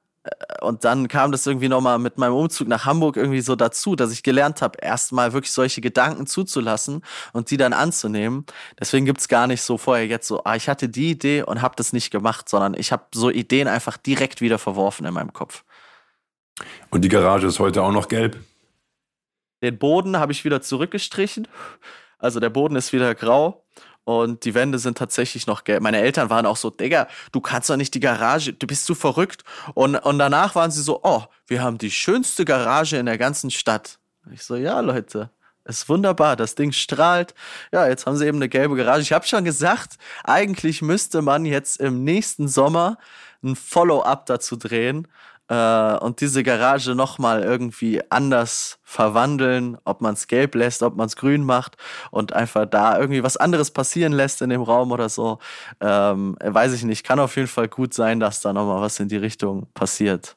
[0.60, 4.12] und dann kam das irgendwie nochmal mit meinem Umzug nach Hamburg irgendwie so dazu, dass
[4.12, 8.44] ich gelernt habe, erstmal wirklich solche Gedanken zuzulassen und die dann anzunehmen.
[8.78, 11.76] Deswegen gibt's gar nicht so vorher jetzt so, ah, ich hatte die Idee und habe
[11.76, 15.64] das nicht gemacht, sondern ich habe so Ideen einfach direkt wieder verworfen in meinem Kopf.
[16.90, 18.36] Und die Garage ist heute auch noch gelb?
[19.62, 21.48] Den Boden habe ich wieder zurückgestrichen.
[22.18, 23.64] Also der Boden ist wieder grau
[24.08, 25.82] und die Wände sind tatsächlich noch gelb.
[25.82, 28.94] Meine Eltern waren auch so, Digga, du kannst doch nicht die Garage, du bist zu
[28.94, 29.44] verrückt.
[29.74, 33.50] Und, und danach waren sie so, oh, wir haben die schönste Garage in der ganzen
[33.50, 33.98] Stadt.
[34.32, 35.28] Ich so, ja, Leute,
[35.66, 37.34] ist wunderbar, das Ding strahlt.
[37.70, 39.02] Ja, jetzt haben sie eben eine gelbe Garage.
[39.02, 42.96] Ich habe schon gesagt, eigentlich müsste man jetzt im nächsten Sommer
[43.44, 45.06] ein Follow-up dazu drehen
[45.48, 51.06] äh, und diese Garage nochmal irgendwie anders verwandeln, ob man es gelb lässt, ob man
[51.06, 51.76] es grün macht
[52.10, 55.38] und einfach da irgendwie was anderes passieren lässt in dem Raum oder so.
[55.80, 57.04] Ähm, weiß ich nicht.
[57.04, 60.36] Kann auf jeden Fall gut sein, dass da nochmal was in die Richtung passiert.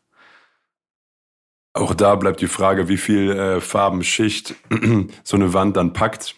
[1.74, 4.56] Auch da bleibt die Frage, wie viel äh, Farbenschicht
[5.24, 6.36] so eine Wand dann packt.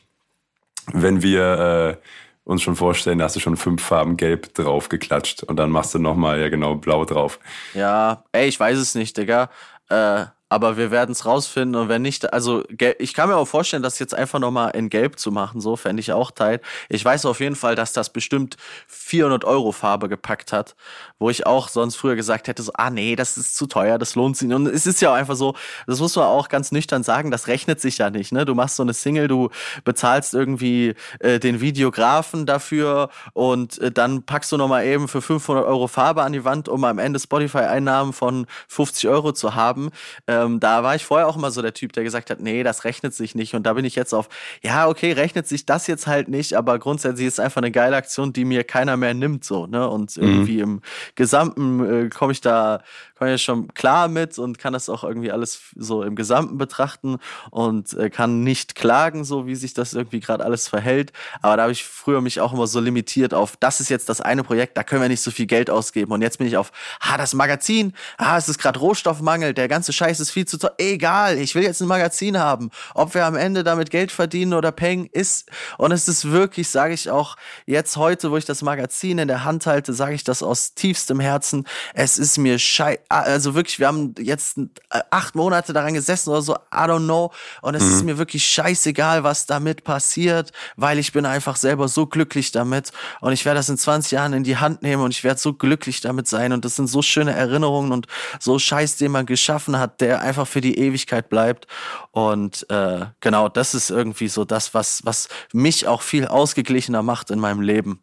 [0.92, 2.08] Wenn wir äh,
[2.44, 5.94] uns schon vorstellen, da hast du schon fünf Farben gelb drauf geklatscht und dann machst
[5.94, 7.40] du nochmal, ja genau, blau drauf.
[7.74, 9.50] Ja, ey, ich weiß es nicht, Digga.
[9.90, 12.64] Äh, aber wir werden es rausfinden und wenn nicht, also
[13.00, 16.00] ich kann mir auch vorstellen, das jetzt einfach nochmal in Gelb zu machen, so fände
[16.00, 16.62] ich auch tight.
[16.90, 20.76] Ich weiß auf jeden Fall, dass das bestimmt 400 Euro Farbe gepackt hat,
[21.18, 24.14] wo ich auch sonst früher gesagt hätte, so, ah nee, das ist zu teuer, das
[24.14, 24.56] lohnt sich nicht.
[24.56, 25.56] Und es ist ja auch einfach so,
[25.88, 28.46] das muss man auch ganz nüchtern sagen, das rechnet sich ja nicht, ne?
[28.46, 29.50] Du machst so eine Single, du
[29.86, 35.66] bezahlst irgendwie äh, den Videografen dafür und äh, dann packst du nochmal eben für 500
[35.66, 39.90] Euro Farbe an die Wand, um am Ende Spotify-Einnahmen von 50 Euro zu haben.
[40.28, 42.64] Äh, ähm, da war ich vorher auch immer so der Typ, der gesagt hat, nee,
[42.64, 43.56] das rechnet sich nicht.
[43.56, 44.30] Und da bin ich jetzt auf,
[44.62, 47.96] ja, okay, rechnet sich das jetzt halt nicht, aber grundsätzlich ist es einfach eine geile
[47.96, 49.88] Aktion, die mir keiner mehr nimmt, so, ne?
[49.90, 50.24] Und mhm.
[50.24, 50.82] irgendwie im
[51.16, 52.82] Gesamten äh, komme ich da,
[53.24, 57.20] komme ich schon klar mit und kann das auch irgendwie alles so im Gesamten betrachten
[57.52, 61.14] und äh, kann nicht klagen, so wie sich das irgendwie gerade alles verhält.
[61.42, 64.20] Aber da habe ich früher mich auch immer so limitiert auf, das ist jetzt das
[64.20, 66.12] eine Projekt, da können wir nicht so viel Geld ausgeben.
[66.12, 69.94] Und jetzt bin ich auf, ah, das Magazin, ah, es ist gerade Rohstoffmangel, der ganze
[69.94, 70.74] Scheiß ist viel zu teuer.
[70.78, 72.72] Egal, ich will jetzt ein Magazin haben.
[72.94, 75.50] Ob wir am Ende damit Geld verdienen oder peng, ist.
[75.78, 79.46] Und es ist wirklich, sage ich auch jetzt heute, wo ich das Magazin in der
[79.46, 81.66] Hand halte, sage ich das aus tiefstem Herzen.
[81.94, 86.42] Es ist mir schei, also wirklich, wir haben jetzt äh, acht Monate daran gesessen oder
[86.42, 87.32] so, I don't know.
[87.62, 87.90] Und es mhm.
[87.90, 92.92] ist mir wirklich scheißegal, was damit passiert, weil ich bin einfach selber so glücklich damit.
[93.22, 95.54] Und ich werde das in 20 Jahren in die Hand nehmen und ich werde so
[95.54, 96.54] glücklich damit sein.
[96.54, 98.08] Und das sind so schöne Erinnerungen und
[98.40, 101.68] so Scheiß, den man geschaffen hat, der einfach für die Ewigkeit bleibt.
[102.12, 107.32] Und äh, genau, das ist irgendwie so das, was, was mich auch viel ausgeglichener macht
[107.32, 108.02] in meinem Leben.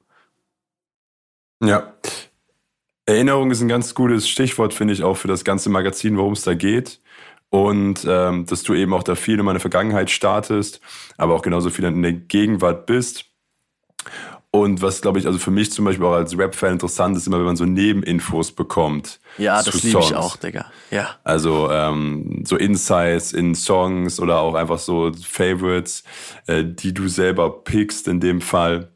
[1.63, 1.93] Ja.
[3.07, 6.43] Erinnerung ist ein ganz gutes Stichwort, finde ich, auch für das ganze Magazin, worum es
[6.43, 7.01] da geht.
[7.49, 10.81] Und ähm, dass du eben auch da viel in meine Vergangenheit startest,
[11.17, 13.25] aber auch genauso viel in der Gegenwart bist.
[14.53, 17.39] Und was, glaube ich, also für mich zum Beispiel auch als Rap-Fan interessant ist, immer
[17.39, 19.21] wenn man so Nebeninfos bekommt.
[19.39, 20.67] Ja, das liebe ich auch, Digga.
[20.91, 21.11] Ja.
[21.23, 26.03] Also ähm, so Insights in Songs oder auch einfach so Favorites,
[26.47, 28.91] äh, die du selber pickst in dem Fall.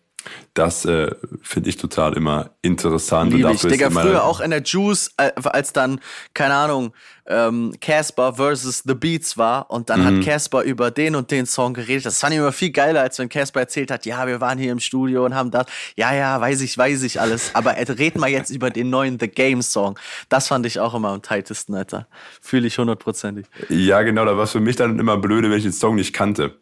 [0.54, 1.10] Das äh,
[1.42, 3.32] finde ich total immer interessant.
[3.32, 3.60] Liebe ich.
[3.60, 6.00] Digga, früher auch in der Juice, äh, als dann,
[6.32, 6.92] keine Ahnung,
[7.26, 10.18] ähm, Casper versus The Beats war und dann mhm.
[10.18, 12.06] hat Casper über den und den Song geredet.
[12.06, 14.72] Das fand ich immer viel geiler, als wenn Casper erzählt hat, ja, wir waren hier
[14.72, 15.66] im Studio und haben das.
[15.96, 17.54] Ja, ja, weiß ich, weiß ich alles.
[17.54, 19.98] Aber red mal jetzt über den neuen The Game Song.
[20.28, 22.06] Das fand ich auch immer am tightesten, Alter.
[22.40, 23.46] Fühle ich hundertprozentig.
[23.68, 26.12] Ja, genau, da war es für mich dann immer blöde, wenn ich den Song nicht
[26.12, 26.56] kannte.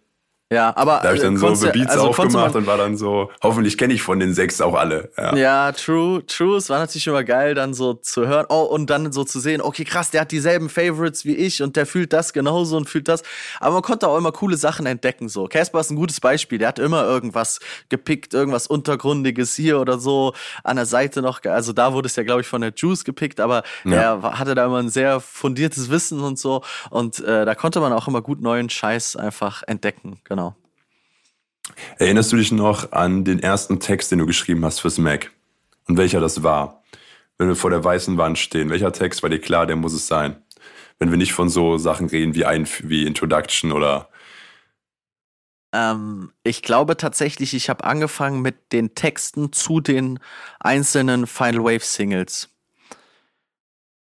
[0.53, 1.01] Ja, aber.
[1.03, 4.03] Da habe ich dann so Beats also aufgemacht und war dann so, hoffentlich kenne ich
[4.03, 5.11] von den sechs auch alle.
[5.17, 5.37] Ja.
[5.37, 6.57] ja, true, true.
[6.57, 8.47] Es war natürlich immer geil, dann so zu hören.
[8.49, 11.77] Oh, und dann so zu sehen, okay, krass, der hat dieselben Favorites wie ich und
[11.77, 13.23] der fühlt das genauso und fühlt das.
[13.61, 15.29] Aber man konnte auch immer coole Sachen entdecken.
[15.29, 16.59] So, Casper ist ein gutes Beispiel.
[16.59, 20.35] Der hat immer irgendwas gepickt, irgendwas Untergrundiges hier oder so
[20.65, 21.43] an der Seite noch.
[21.45, 24.21] Also da wurde es ja, glaube ich, von der Juice gepickt, aber ja.
[24.21, 26.63] er hatte da immer ein sehr fundiertes Wissen und so.
[26.91, 30.19] Und äh, da konnte man auch immer gut neuen Scheiß einfach entdecken.
[30.25, 30.42] Genau.
[32.03, 35.31] Erinnerst du dich noch an den ersten Text, den du geschrieben hast fürs Mac?
[35.87, 36.83] Und welcher das war?
[37.39, 40.09] Wenn wir vor der weißen Wand stehen, welcher Text war dir klar, der muss es
[40.09, 40.43] sein?
[40.99, 44.09] Wenn wir nicht von so Sachen reden wie, ein, wie Introduction oder.
[45.73, 50.19] Ähm, ich glaube tatsächlich, ich habe angefangen mit den Texten zu den
[50.59, 52.52] einzelnen Final Wave Singles.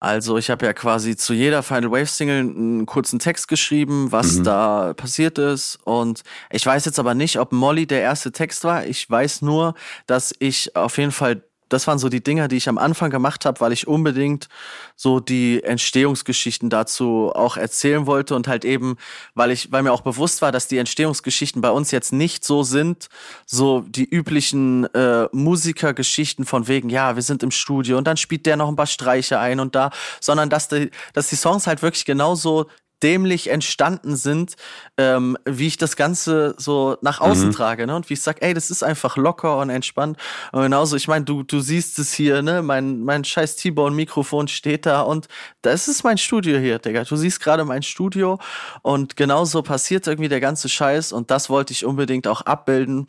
[0.01, 4.35] Also ich habe ja quasi zu jeder Final Wave Single einen kurzen Text geschrieben, was
[4.35, 4.45] mhm.
[4.45, 5.79] da passiert ist.
[5.85, 8.87] Und ich weiß jetzt aber nicht, ob Molly der erste Text war.
[8.87, 9.75] Ich weiß nur,
[10.07, 13.45] dass ich auf jeden Fall das waren so die Dinger, die ich am Anfang gemacht
[13.45, 14.49] habe, weil ich unbedingt
[14.97, 18.97] so die Entstehungsgeschichten dazu auch erzählen wollte und halt eben,
[19.35, 22.63] weil ich, weil mir auch bewusst war, dass die Entstehungsgeschichten bei uns jetzt nicht so
[22.63, 23.09] sind,
[23.47, 28.47] so die üblichen äh, Musikergeschichten von wegen, ja, wir sind im Studio und dann spielt
[28.47, 31.83] der noch ein paar Streiche ein und da, sondern dass die, dass die Songs halt
[31.83, 32.67] wirklich genauso
[33.03, 34.57] dämlich entstanden sind,
[34.97, 37.53] ähm, wie ich das Ganze so nach außen mhm.
[37.53, 37.97] trage, ne?
[37.97, 40.19] Und wie ich sag, ey, das ist einfach locker und entspannt.
[40.53, 42.63] Und genauso, ich meine, du, du siehst es hier, ne?
[42.63, 45.29] Mein, mein scheiß T-Bone-Mikrofon steht da und
[45.63, 47.05] das ist mein Studio hier, Digga.
[47.05, 48.39] Du siehst gerade mein Studio
[48.83, 53.07] und genauso passiert irgendwie der ganze Scheiß und das wollte ich unbedingt auch abbilden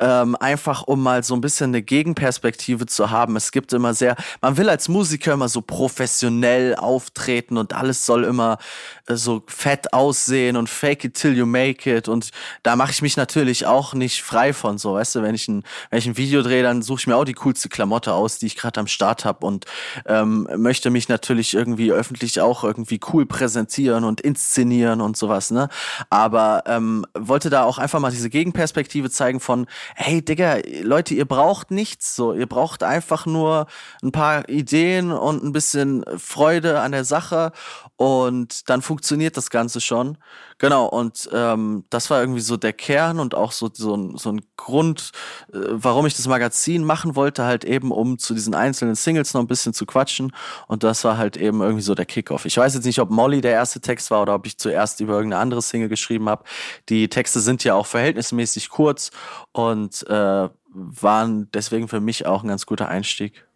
[0.00, 3.36] ähm, einfach um mal so ein bisschen eine Gegenperspektive zu haben.
[3.36, 8.24] Es gibt immer sehr, man will als Musiker immer so professionell auftreten und alles soll
[8.24, 8.58] immer
[9.06, 12.08] äh, so fett aussehen und fake it till you make it.
[12.08, 12.30] Und
[12.62, 15.62] da mache ich mich natürlich auch nicht frei von so, weißt du, wenn ich ein,
[15.90, 18.46] wenn ich ein Video drehe, dann suche ich mir auch die coolste Klamotte aus, die
[18.46, 19.66] ich gerade am Start habe und
[20.06, 25.68] ähm, möchte mich natürlich irgendwie öffentlich auch irgendwie cool präsentieren und inszenieren und sowas, ne?
[26.10, 31.24] Aber ähm, wollte da auch einfach mal diese Gegenperspektive zeigen von, hey Digga, Leute, ihr
[31.24, 32.34] braucht nichts so.
[32.34, 33.66] Ihr braucht einfach nur
[34.02, 37.52] ein paar Ideen und ein bisschen Freude an der Sache
[37.96, 39.03] und dann funktioniert
[39.36, 40.18] das Ganze schon.
[40.58, 44.30] Genau, und ähm, das war irgendwie so der Kern und auch so, so, ein, so
[44.30, 45.10] ein Grund,
[45.52, 49.40] äh, warum ich das Magazin machen wollte, halt eben, um zu diesen einzelnen Singles noch
[49.40, 50.32] ein bisschen zu quatschen.
[50.68, 52.44] Und das war halt eben irgendwie so der Kickoff.
[52.44, 55.14] Ich weiß jetzt nicht, ob Molly der erste Text war oder ob ich zuerst über
[55.14, 56.44] irgendeine andere Single geschrieben habe.
[56.88, 59.10] Die Texte sind ja auch verhältnismäßig kurz
[59.52, 63.46] und äh, waren deswegen für mich auch ein ganz guter Einstieg.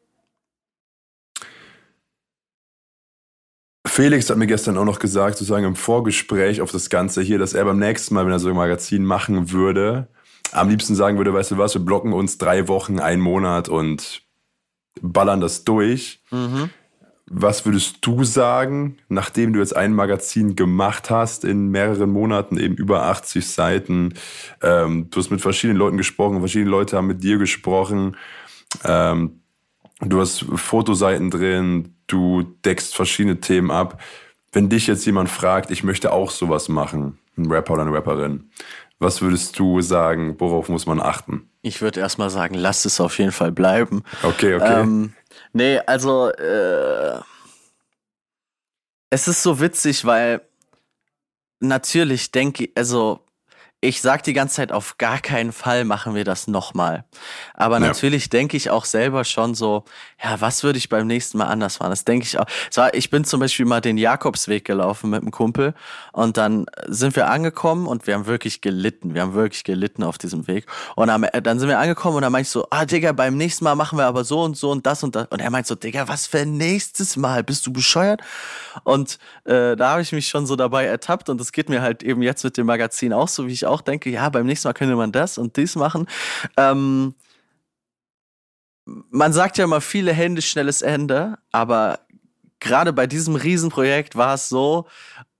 [3.88, 7.54] Felix hat mir gestern auch noch gesagt, sozusagen im Vorgespräch auf das Ganze hier, dass
[7.54, 10.08] er beim nächsten Mal, wenn er so ein Magazin machen würde,
[10.52, 14.22] am liebsten sagen würde, weißt du was, wir blocken uns drei Wochen, einen Monat und
[15.00, 16.22] ballern das durch.
[16.30, 16.70] Mhm.
[17.30, 22.74] Was würdest du sagen, nachdem du jetzt ein Magazin gemacht hast, in mehreren Monaten, eben
[22.74, 24.14] über 80 Seiten,
[24.62, 28.16] ähm, du hast mit verschiedenen Leuten gesprochen, verschiedene Leute haben mit dir gesprochen,
[28.84, 29.42] ähm,
[30.00, 34.00] du hast Fotoseiten drin, du deckst verschiedene Themen ab.
[34.52, 38.50] Wenn dich jetzt jemand fragt, ich möchte auch sowas machen, ein Rapper oder eine Rapperin,
[38.98, 41.48] was würdest du sagen, worauf muss man achten?
[41.62, 44.02] Ich würde erstmal sagen, lass es auf jeden Fall bleiben.
[44.22, 44.80] Okay, okay.
[44.80, 45.12] Ähm,
[45.52, 47.20] nee, also äh,
[49.10, 50.40] es ist so witzig, weil
[51.60, 53.20] natürlich denke ich, also
[53.80, 57.04] ich sag die ganze Zeit, auf gar keinen Fall machen wir das nochmal.
[57.54, 57.86] Aber ja.
[57.86, 59.84] natürlich denke ich auch selber schon so,
[60.22, 61.90] ja, was würde ich beim nächsten Mal anders machen?
[61.90, 62.46] Das denke ich auch.
[62.70, 65.74] So, ich bin zum Beispiel mal den Jakobsweg gelaufen mit einem Kumpel
[66.12, 69.14] und dann sind wir angekommen und wir haben wirklich gelitten.
[69.14, 70.66] Wir haben wirklich gelitten auf diesem Weg.
[70.96, 73.76] Und dann sind wir angekommen und dann meinte ich so, ah, Digga, beim nächsten Mal
[73.76, 75.28] machen wir aber so und so und das und das.
[75.30, 77.44] Und er meint so, Digga, was für ein nächstes Mal?
[77.44, 78.22] Bist du bescheuert?
[78.82, 82.02] Und äh, da habe ich mich schon so dabei ertappt und das geht mir halt
[82.02, 84.74] eben jetzt mit dem Magazin auch so, wie ich auch denke, ja, beim nächsten Mal
[84.74, 86.06] könnte man das und dies machen.
[86.56, 87.14] Ähm,
[88.84, 92.00] man sagt ja immer viele Hände, schnelles Ende, aber
[92.60, 94.86] gerade bei diesem Riesenprojekt war es so,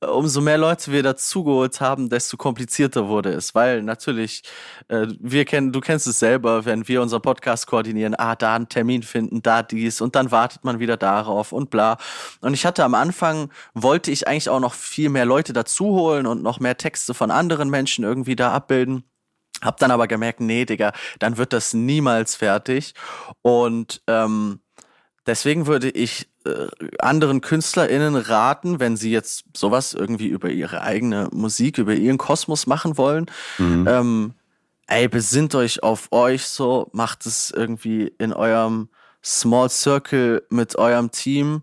[0.01, 4.43] umso mehr Leute wir dazugeholt haben, desto komplizierter wurde es, weil natürlich,
[4.89, 8.69] äh, wir kennen, du kennst es selber, wenn wir unseren Podcast koordinieren, ah, da einen
[8.69, 11.99] Termin finden, da dies und dann wartet man wieder darauf und bla.
[12.41, 16.43] Und ich hatte am Anfang, wollte ich eigentlich auch noch viel mehr Leute dazuholen und
[16.43, 19.05] noch mehr Texte von anderen Menschen irgendwie da abbilden.
[19.63, 22.95] Hab dann aber gemerkt, nee, Digga, dann wird das niemals fertig.
[23.43, 24.61] Und ähm,
[25.27, 31.29] deswegen würde ich äh, anderen KünstlerInnen raten, wenn sie jetzt sowas irgendwie über ihre eigene
[31.33, 33.27] Musik, über ihren Kosmos machen wollen.
[33.59, 33.87] Mhm.
[33.89, 34.35] Ähm,
[34.87, 38.89] ey, besinnt euch auf euch so, macht es irgendwie in eurem
[39.25, 41.63] Small Circle mit eurem Team.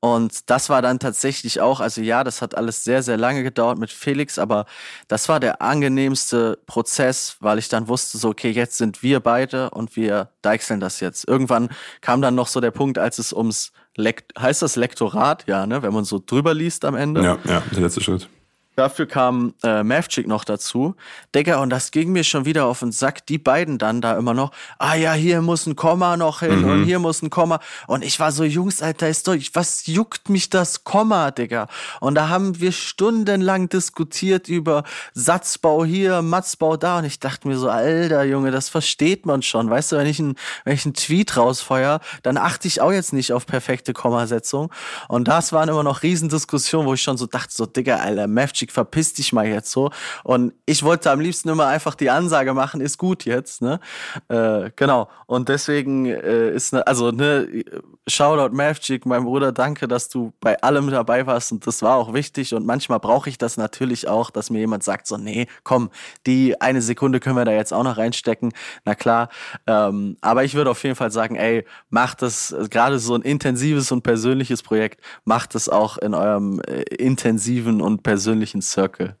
[0.00, 3.78] Und das war dann tatsächlich auch, also ja, das hat alles sehr, sehr lange gedauert
[3.78, 4.66] mit Felix, aber
[5.08, 9.70] das war der angenehmste Prozess, weil ich dann wusste, so, okay, jetzt sind wir beide
[9.70, 11.26] und wir deichseln das jetzt.
[11.26, 11.70] Irgendwann
[12.02, 15.82] kam dann noch so der Punkt, als es ums, Lekt heißt das Lektorat, ja, ne,
[15.82, 17.22] wenn man so drüber liest am Ende.
[17.22, 18.28] Ja, ja, der letzte Schritt.
[18.76, 20.94] Dafür kam äh, Mavchick noch dazu.
[21.34, 23.26] Digga, und das ging mir schon wieder auf den Sack.
[23.26, 26.70] Die beiden dann da immer noch, ah ja, hier muss ein Komma noch hin mhm.
[26.70, 27.58] und hier muss ein Komma.
[27.86, 31.68] Und ich war so, Jungs, Alter, ist doch, was juckt mich das Komma, Digga?
[32.00, 36.98] Und da haben wir stundenlang diskutiert über Satzbau hier, Matzbau da.
[36.98, 39.70] Und ich dachte mir so, Alter, Junge, das versteht man schon.
[39.70, 43.14] Weißt du, wenn ich, ein, wenn ich einen Tweet rausfeuer, dann achte ich auch jetzt
[43.14, 44.70] nicht auf perfekte Kommasetzung.
[45.08, 48.65] Und das waren immer noch Riesendiskussionen, wo ich schon so dachte, so, Digga, Alter, Mavchick
[48.66, 49.90] Schick, verpiss dich mal jetzt so.
[50.24, 53.80] Und ich wollte am liebsten immer einfach die Ansage machen, ist gut jetzt, ne?
[54.28, 55.08] Äh, genau.
[55.26, 57.64] Und deswegen äh, ist, ne, also, ne,
[58.08, 62.14] Shoutout Mavchick, mein Bruder, danke, dass du bei allem dabei warst und das war auch
[62.14, 65.90] wichtig und manchmal brauche ich das natürlich auch, dass mir jemand sagt, so, nee, komm,
[66.26, 68.52] die eine Sekunde können wir da jetzt auch noch reinstecken.
[68.84, 69.28] Na klar.
[69.66, 73.90] Ähm, aber ich würde auf jeden Fall sagen, ey, macht das, gerade so ein intensives
[73.90, 79.16] und persönliches Projekt, macht es auch in eurem äh, intensiven und persönlichen persönlichen Circle.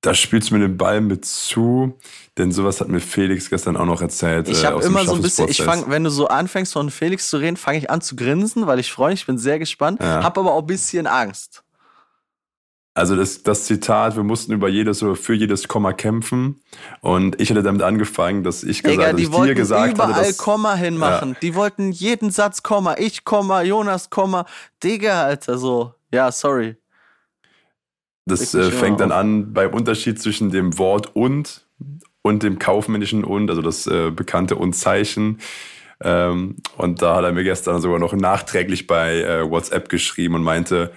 [0.00, 1.96] Da spielst du mir den Ball mit zu,
[2.36, 4.48] denn sowas hat mir Felix gestern auch noch erzählt.
[4.48, 7.30] Ich habe äh, immer so ein bisschen, ich fange, wenn du so anfängst von Felix
[7.30, 10.00] zu reden, fange ich an zu grinsen, weil ich freue mich, ich bin sehr gespannt,
[10.00, 10.24] ja.
[10.24, 11.62] habe aber auch ein bisschen Angst.
[12.94, 16.60] Also das, das Zitat, wir mussten über jedes oder für jedes Komma kämpfen.
[17.00, 20.36] Und ich hätte damit angefangen, dass ich gesagt, die dass dir gesagt überall hatte, dass,
[20.36, 21.30] Komma hinmachen.
[21.30, 21.36] Ja.
[21.40, 24.44] Die wollten jeden Satz Komma, ich Komma, Jonas Komma.
[24.82, 25.94] Digga, Alter, so.
[26.12, 26.76] Ja, sorry.
[28.24, 31.66] Das äh, fängt dann an beim Unterschied zwischen dem Wort und
[32.22, 35.40] und dem kaufmännischen und, also das äh, bekannte und-Zeichen.
[36.00, 40.42] Ähm, und da hat er mir gestern sogar noch nachträglich bei äh, WhatsApp geschrieben und
[40.42, 40.92] meinte,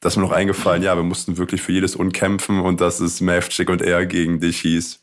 [0.00, 3.20] dass mir noch eingefallen, ja, wir mussten wirklich für jedes Und kämpfen und dass es
[3.20, 5.02] Mavchick und er gegen dich hieß.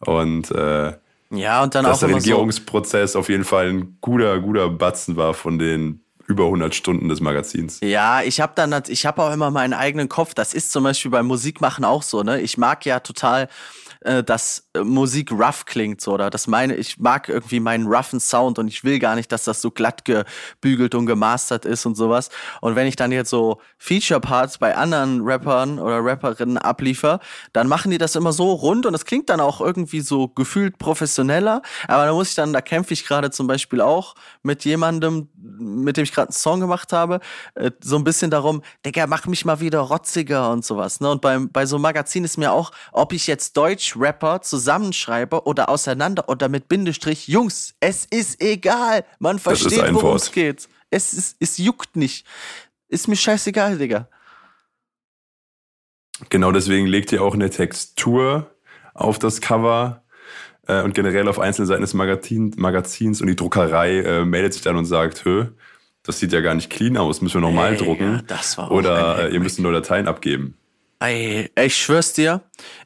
[0.00, 0.92] Und äh,
[1.30, 5.16] ja, und dann dass auch der Regierungsprozess so auf jeden Fall ein guter, guter Batzen
[5.16, 7.80] war von den über 100 Stunden des Magazins.
[7.82, 10.34] Ja, ich habe dann, ich habe auch immer meinen eigenen Kopf.
[10.34, 12.22] Das ist zum Beispiel beim Musikmachen auch so.
[12.22, 13.48] Ne, ich mag ja total
[14.06, 18.20] äh, dass äh, Musik rough klingt, so, oder das meine, ich mag irgendwie meinen roughen
[18.20, 21.94] Sound und ich will gar nicht, dass das so glatt gebügelt und gemastert ist und
[21.96, 22.30] sowas.
[22.60, 27.20] Und wenn ich dann jetzt so Feature-Parts bei anderen Rappern oder Rapperinnen abliefer,
[27.52, 30.78] dann machen die das immer so rund und das klingt dann auch irgendwie so gefühlt
[30.78, 31.62] professioneller.
[31.88, 35.96] Aber da muss ich dann, da kämpfe ich gerade zum Beispiel auch mit jemandem, mit
[35.96, 37.20] dem ich gerade einen Song gemacht habe,
[37.54, 41.00] äh, so ein bisschen darum, Digga, mach mich mal wieder rotziger und sowas.
[41.00, 41.10] Ne?
[41.10, 45.46] Und beim, bei so einem Magazin ist mir auch, ob ich jetzt Deutsch Rapper zusammenschreibe
[45.46, 49.04] oder auseinander oder mit Bindestrich, Jungs, es ist egal.
[49.20, 50.68] Man versteht, worum es geht.
[50.90, 52.26] Es, ist, es juckt nicht.
[52.88, 54.08] Ist mir scheißegal, Digga.
[56.30, 58.50] Genau deswegen legt ihr auch eine Textur
[58.94, 60.02] auf das Cover
[60.66, 64.62] äh, und generell auf einzelne Seiten des Magazin, Magazins und die Druckerei äh, meldet sich
[64.62, 65.48] dann und sagt, hö,
[66.02, 68.22] das sieht ja gar nicht clean aus, müssen wir nochmal drucken.
[68.28, 70.56] Ja, Oder äh, ihr müsst nur Dateien abgeben.
[70.98, 72.40] Ey, ich schwör's dir,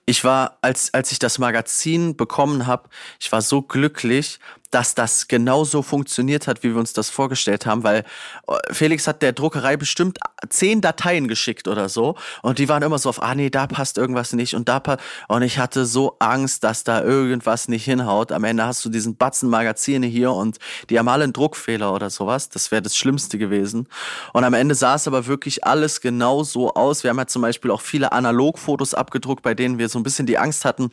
[0.04, 2.88] ich war, als, als ich das Magazin bekommen habe,
[3.20, 4.40] ich war so glücklich,
[4.70, 8.04] dass das genauso funktioniert hat, wie wir uns das vorgestellt haben, weil
[8.48, 10.18] äh, Felix hat der Druckerei bestimmt
[10.48, 13.98] zehn Dateien geschickt oder so und die waren immer so auf, ah nee, da passt
[13.98, 18.32] irgendwas nicht und da passt und ich hatte so Angst, dass da irgendwas nicht hinhaut.
[18.32, 20.58] Am Ende hast du diesen Batzen Magazine hier und
[20.88, 22.48] die haben alle einen Druckfehler oder sowas.
[22.48, 23.86] Das wäre das Schlimmste gewesen.
[24.32, 27.04] Und am Ende sah es aber wirklich alles genau so aus.
[27.04, 30.26] Wir haben ja zum Beispiel auch viele Analogfotos abgedruckt, bei denen wir so ein bisschen
[30.26, 30.90] die Angst hatten,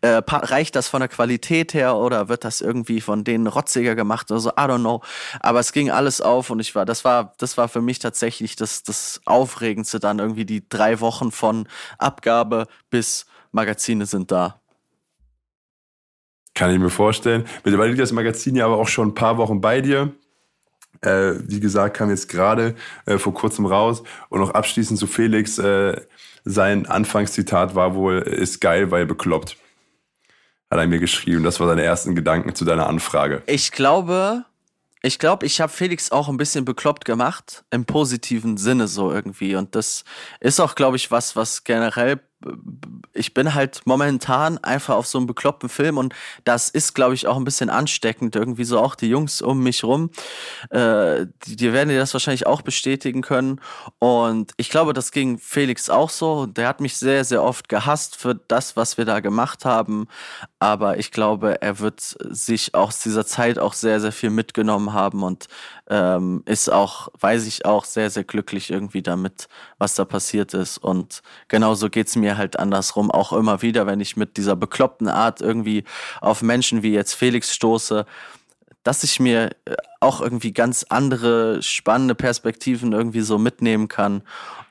[0.00, 4.30] äh, reicht das von der Qualität her oder wird das irgendwie von denen rotziger gemacht
[4.30, 5.02] oder so, I don't know.
[5.40, 8.56] Aber es ging alles auf und ich war, das war, das war für mich tatsächlich
[8.56, 11.68] das, das Aufregendste dann irgendwie die drei Wochen von
[11.98, 14.60] Abgabe bis Magazine sind da.
[16.54, 17.44] Kann ich mir vorstellen.
[17.64, 20.12] Mittlerweile liegt das Magazin ja aber auch schon ein paar Wochen bei dir.
[21.00, 22.74] Äh, wie gesagt, kam jetzt gerade
[23.06, 24.02] äh, vor kurzem raus.
[24.28, 25.58] Und noch abschließend zu Felix.
[25.58, 26.00] Äh,
[26.44, 29.56] sein Anfangszitat war wohl, ist geil, weil bekloppt.
[30.70, 31.42] Hat er mir geschrieben.
[31.42, 33.42] Das war seine ersten Gedanken zu deiner Anfrage.
[33.46, 34.44] Ich glaube,
[35.02, 39.56] ich glaube, ich habe Felix auch ein bisschen bekloppt gemacht, im positiven Sinne so irgendwie.
[39.56, 40.04] Und das
[40.40, 42.20] ist auch, glaube ich, was, was generell
[43.12, 46.14] ich bin halt momentan einfach auf so einem bekloppten Film und
[46.44, 48.36] das ist, glaube ich, auch ein bisschen ansteckend.
[48.36, 50.10] Irgendwie so auch die Jungs um mich rum,
[50.70, 53.60] äh, die, die werden dir das wahrscheinlich auch bestätigen können.
[53.98, 56.46] Und ich glaube, das ging Felix auch so.
[56.46, 60.06] Der hat mich sehr, sehr oft gehasst für das, was wir da gemacht haben.
[60.58, 65.22] Aber ich glaube, er wird sich aus dieser Zeit auch sehr, sehr viel mitgenommen haben
[65.22, 65.48] und
[65.88, 70.78] ähm, ist auch, weiß ich auch, sehr, sehr glücklich irgendwie damit, was da passiert ist.
[70.78, 75.40] Und genauso geht's mir halt andersrum auch immer wieder, wenn ich mit dieser bekloppten Art
[75.40, 75.84] irgendwie
[76.20, 78.06] auf Menschen wie jetzt Felix stoße,
[78.82, 84.22] dass ich mir äh, auch irgendwie ganz andere spannende Perspektiven irgendwie so mitnehmen kann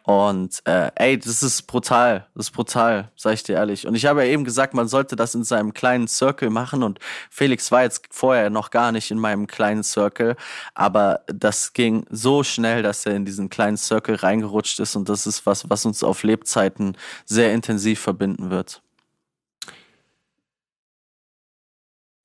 [0.09, 3.85] und äh, ey, das ist brutal, das ist brutal, sag ich dir ehrlich.
[3.85, 6.81] Und ich habe ja eben gesagt, man sollte das in seinem kleinen Circle machen.
[6.81, 6.97] Und
[7.29, 10.35] Felix war jetzt vorher noch gar nicht in meinem kleinen Circle,
[10.73, 14.95] aber das ging so schnell, dass er in diesen kleinen Circle reingerutscht ist.
[14.95, 18.81] Und das ist was, was uns auf Lebzeiten sehr intensiv verbinden wird.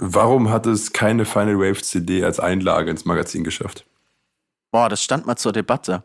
[0.07, 3.87] Warum hat es keine Final Wave CD als Einlage ins Magazin geschafft?
[4.71, 6.03] Boah, das stand mal zur Debatte.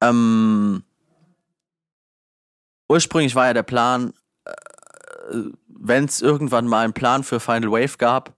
[0.00, 0.82] Ähm,
[2.88, 4.50] ursprünglich war ja der Plan, äh,
[5.68, 8.34] wenn es irgendwann mal einen Plan für Final Wave gab,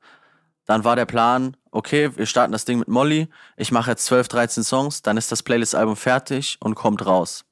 [0.67, 4.29] dann war der Plan, okay, wir starten das Ding mit Molly, ich mache jetzt 12,
[4.29, 7.47] 13 Songs, dann ist das Playlist-Album fertig und kommt raus.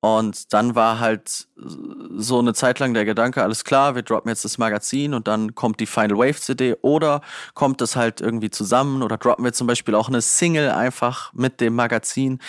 [0.00, 4.44] Und dann war halt so eine Zeit lang der Gedanke, alles klar, wir droppen jetzt
[4.44, 7.22] das Magazin und dann kommt die Final Wave CD oder
[7.54, 11.62] kommt das halt irgendwie zusammen oder droppen wir zum Beispiel auch eine Single einfach mit
[11.62, 12.40] dem Magazin.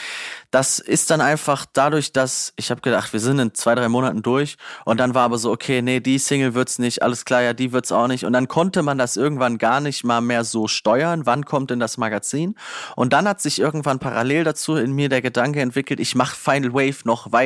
[0.52, 4.22] Das ist dann einfach dadurch, dass ich habe gedacht, wir sind in zwei, drei Monaten
[4.22, 7.54] durch und dann war aber so, okay, nee, die Single wird's nicht, alles klar, ja,
[7.54, 8.26] die wird's auch nicht.
[8.26, 11.80] Und dann konnte man das irgendwann gar nicht mal mehr so steuern, wann kommt denn
[11.80, 12.56] das Magazin.
[12.98, 16.74] Und dann hat sich irgendwann parallel dazu in mir der Gedanke entwickelt, ich mache Final
[16.74, 17.37] Wave noch weiter.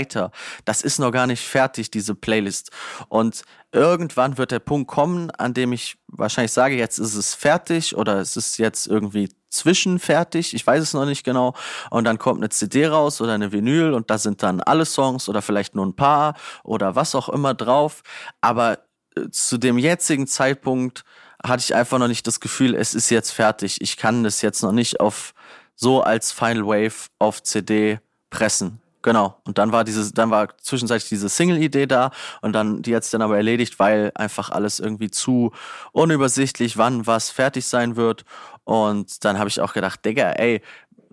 [0.65, 2.71] Das ist noch gar nicht fertig, diese Playlist.
[3.09, 7.95] Und irgendwann wird der Punkt kommen, an dem ich wahrscheinlich sage, jetzt ist es fertig
[7.95, 11.53] oder es ist jetzt irgendwie zwischenfertig, ich weiß es noch nicht genau.
[11.89, 15.29] Und dann kommt eine CD raus oder eine Vinyl und da sind dann alle Songs
[15.29, 18.01] oder vielleicht nur ein paar oder was auch immer drauf.
[18.39, 18.79] Aber
[19.15, 21.03] äh, zu dem jetzigen Zeitpunkt
[21.43, 23.81] hatte ich einfach noch nicht das Gefühl, es ist jetzt fertig.
[23.81, 25.33] Ich kann das jetzt noch nicht auf
[25.75, 28.79] so als Final Wave auf CD pressen.
[29.01, 29.37] Genau.
[29.45, 33.21] Und dann war dieses, dann war zwischenzeitlich diese Single-Idee da und dann, die jetzt dann
[33.21, 35.51] aber erledigt, weil einfach alles irgendwie zu
[35.91, 38.25] unübersichtlich, wann was fertig sein wird.
[38.63, 40.61] Und dann habe ich auch gedacht, Digga, ey,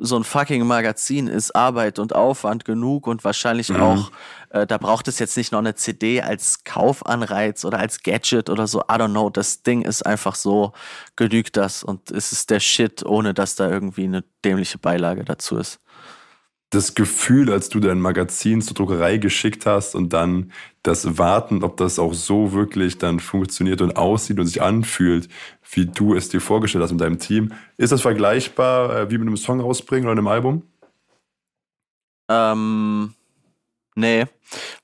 [0.01, 3.81] so ein fucking Magazin ist Arbeit und Aufwand genug und wahrscheinlich mhm.
[3.81, 4.13] auch,
[4.51, 8.69] äh, da braucht es jetzt nicht noch eine CD als Kaufanreiz oder als Gadget oder
[8.69, 8.81] so.
[8.83, 9.29] I don't know.
[9.31, 10.73] Das Ding ist einfach so,
[11.17, 15.57] genügt das und es ist der Shit, ohne dass da irgendwie eine dämliche Beilage dazu
[15.57, 15.81] ist
[16.71, 20.53] das Gefühl, als du dein Magazin zur Druckerei geschickt hast und dann
[20.83, 25.29] das Warten, ob das auch so wirklich dann funktioniert und aussieht und sich anfühlt,
[25.73, 27.53] wie du es dir vorgestellt hast mit deinem Team.
[27.79, 30.63] Ist das vergleichbar äh, wie mit einem Song rausbringen oder einem Album?
[32.31, 33.15] Ähm,
[33.95, 34.27] nee,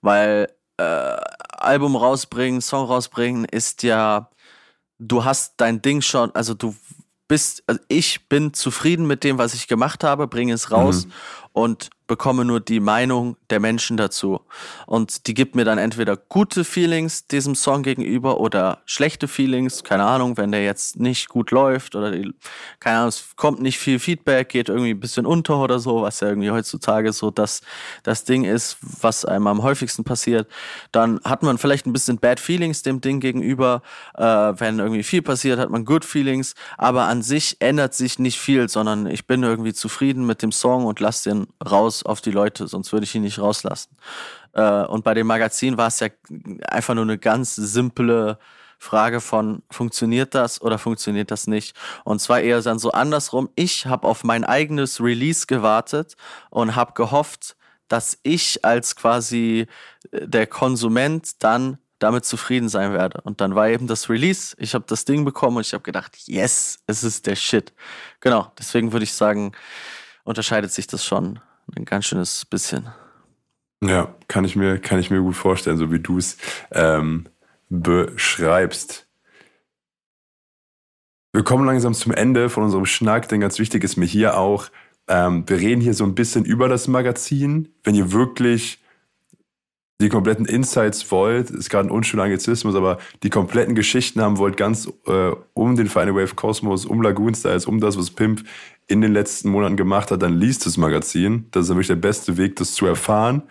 [0.01, 1.17] weil äh,
[1.59, 4.31] Album rausbringen, Song rausbringen ist ja,
[4.99, 6.75] du hast dein Ding schon, also du
[7.29, 11.13] bist, also ich bin zufrieden mit dem, was ich gemacht habe, bringe es raus mhm
[11.55, 14.41] und bekomme nur die Meinung der Menschen dazu.
[14.87, 19.85] Und die gibt mir dann entweder gute Feelings diesem Song gegenüber oder schlechte Feelings.
[19.85, 22.35] Keine Ahnung, wenn der jetzt nicht gut läuft oder die,
[22.81, 26.21] keine Ahnung, es kommt nicht viel Feedback, geht irgendwie ein bisschen unter oder so, was
[26.21, 27.63] ja irgendwie heutzutage so das,
[28.03, 30.49] das Ding ist, was einem am häufigsten passiert.
[30.93, 33.83] Dann hat man vielleicht ein bisschen Bad Feelings dem Ding gegenüber.
[34.17, 36.55] Äh, wenn irgendwie viel passiert, hat man Good Feelings.
[36.77, 40.85] Aber an sich ändert sich nicht viel, sondern ich bin irgendwie zufrieden mit dem Song
[40.85, 43.97] und lasse den raus auf die Leute, sonst würde ich ihn nicht rauslassen.
[44.53, 46.09] Äh, und bei dem Magazin war es ja
[46.69, 48.39] einfach nur eine ganz simple
[48.79, 51.77] Frage von, funktioniert das oder funktioniert das nicht?
[52.05, 53.49] Und zwar eher dann so andersrum.
[53.55, 56.17] Ich habe auf mein eigenes Release gewartet
[56.51, 57.57] und habe gehofft,
[57.89, 59.67] dass ich als quasi
[60.13, 63.21] äh, der Konsument dann damit zufrieden sein werde.
[63.23, 64.55] Und dann war eben das Release.
[64.59, 67.73] Ich habe das Ding bekommen und ich habe gedacht, yes, es ist der Shit.
[68.21, 69.53] Genau, deswegen würde ich sagen,
[70.25, 71.41] unterscheidet sich das schon
[71.77, 72.89] ein ganz schönes bisschen.
[73.83, 76.39] Ja, kann ich mir, kann ich mir gut vorstellen, so wie du es
[76.73, 77.27] ähm,
[77.69, 79.07] beschreibst.
[81.33, 84.69] Wir kommen langsam zum Ende von unserem Schnack, denn ganz wichtig ist mir hier auch,
[85.09, 87.75] ähm, wir reden hier so ein bisschen über das Magazin.
[87.83, 88.84] Wenn ihr wirklich
[90.01, 94.57] die kompletten Insights wollt, ist gerade ein unschöner Anglizismus, aber die kompletten Geschichten haben wollt,
[94.57, 98.43] ganz äh, um den Final Wave Kosmos, um Lagoon Styles, um das, was Pimp
[98.87, 101.47] in den letzten Monaten gemacht hat, dann liest das Magazin.
[101.53, 103.43] Das ist nämlich der beste Weg, das zu erfahren.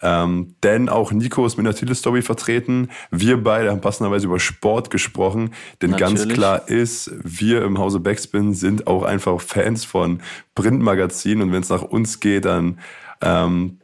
[0.00, 2.88] Ähm, denn auch Nico ist mit der Titelstory vertreten.
[3.10, 5.50] Wir beide haben passenderweise über Sport gesprochen.
[5.82, 6.20] Denn Natürlich.
[6.20, 10.20] ganz klar ist, wir im Hause Backspin sind auch einfach Fans von
[10.54, 11.42] Printmagazinen.
[11.42, 12.78] Und wenn es nach uns geht, dann
[13.20, 13.78] ähm,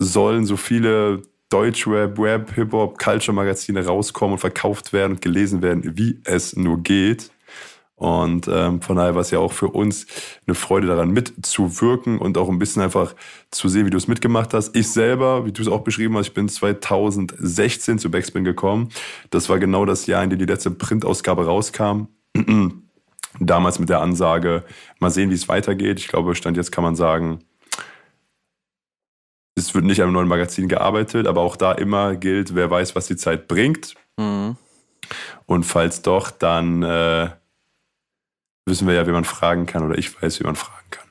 [0.00, 6.20] sollen so viele Deutschrap, Rap, Hip-Hop, Culture-Magazine rauskommen und verkauft werden und gelesen werden, wie
[6.24, 7.30] es nur geht.
[7.96, 10.06] Und ähm, von daher war es ja auch für uns
[10.46, 13.14] eine Freude daran mitzuwirken und auch ein bisschen einfach
[13.50, 14.74] zu sehen, wie du es mitgemacht hast.
[14.74, 18.88] Ich selber, wie du es auch beschrieben hast, ich bin 2016 zu Backspin gekommen.
[19.28, 22.06] Das war genau das Jahr, in dem die letzte Printausgabe rauskam.
[23.38, 24.64] Damals mit der Ansage,
[24.98, 25.98] mal sehen, wie es weitergeht.
[25.98, 27.40] Ich glaube, Stand jetzt kann man sagen,
[29.54, 32.94] es wird nicht an einem neuen Magazin gearbeitet, aber auch da immer gilt, wer weiß,
[32.94, 33.94] was die Zeit bringt.
[34.16, 34.56] Mhm.
[35.46, 37.30] Und falls doch, dann äh,
[38.66, 41.08] wissen wir ja, wie man fragen kann oder ich weiß, wie man fragen kann.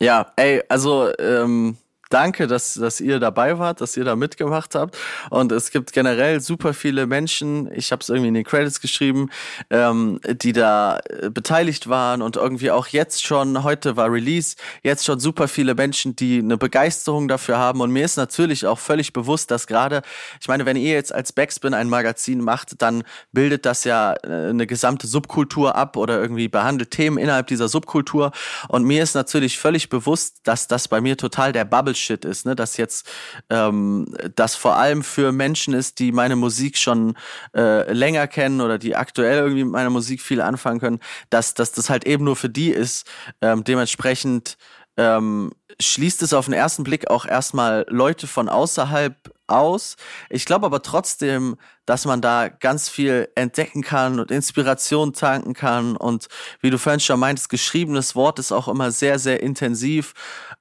[0.00, 1.76] Ja, ey, also ähm,
[2.10, 4.96] danke, dass, dass ihr dabei wart, dass ihr da mitgemacht habt.
[5.30, 9.30] Und es gibt generell super viele Menschen, ich habe es irgendwie in den Credits geschrieben,
[9.70, 15.04] ähm, die da äh, beteiligt waren und irgendwie auch jetzt schon, heute war Release, jetzt
[15.04, 17.80] schon super viele Menschen, die eine Begeisterung dafür haben.
[17.80, 20.02] Und mir ist natürlich auch völlig bewusst, dass gerade,
[20.40, 24.50] ich meine, wenn ihr jetzt als Backspin ein Magazin macht, dann bildet das ja äh,
[24.50, 28.32] eine gesamte Subkultur ab oder irgendwie behandelt Themen innerhalb dieser Subkultur.
[28.68, 32.44] Und mir ist natürlich völlig bewusst, dass das bei mir total der Bubble Bullshit ist,
[32.44, 32.56] ne?
[32.56, 33.08] Dass jetzt
[33.50, 37.16] ähm, das vor allem für Menschen ist, die meine Musik schon
[37.54, 41.72] äh, länger kennen oder die aktuell irgendwie mit meiner Musik viel anfangen können, dass, dass
[41.72, 43.06] das halt eben nur für die ist.
[43.40, 44.56] Ähm, dementsprechend
[44.96, 49.96] ähm, schließt es auf den ersten Blick auch erstmal Leute von außerhalb aus.
[50.30, 55.96] Ich glaube aber trotzdem, dass man da ganz viel entdecken kann und Inspiration tanken kann.
[55.96, 56.28] Und
[56.60, 60.14] wie du vorhin schon meintest, geschriebenes Wort ist auch immer sehr, sehr intensiv.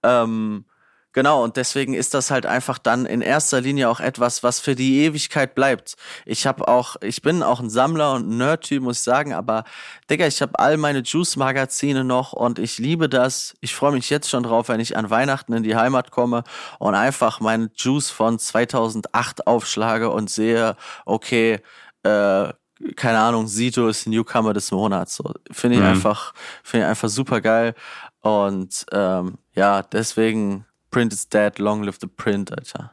[0.03, 0.65] Ähm,
[1.13, 4.73] Genau, und deswegen ist das halt einfach dann in erster Linie auch etwas, was für
[4.73, 5.95] die Ewigkeit bleibt.
[6.25, 9.63] Ich habe auch, ich bin auch ein Sammler und ein Nerd-Typ, muss ich sagen, aber
[10.09, 13.55] Digga, ich habe all meine Juice-Magazine noch und ich liebe das.
[13.61, 16.43] Ich freue mich jetzt schon drauf, wenn ich an Weihnachten in die Heimat komme
[16.79, 21.59] und einfach meinen Juice von 2008 aufschlage und sehe, okay,
[22.01, 22.53] äh,
[22.95, 25.15] keine Ahnung, Sito ist Newcomer des Monats.
[25.15, 25.89] So, finde ich mhm.
[25.89, 26.33] einfach,
[26.63, 27.75] finde ich einfach super geil.
[28.21, 32.91] Und ähm, ja, deswegen Print is dead, long live the print, Alter.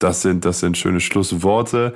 [0.00, 1.94] Das sind, das sind schöne Schlussworte.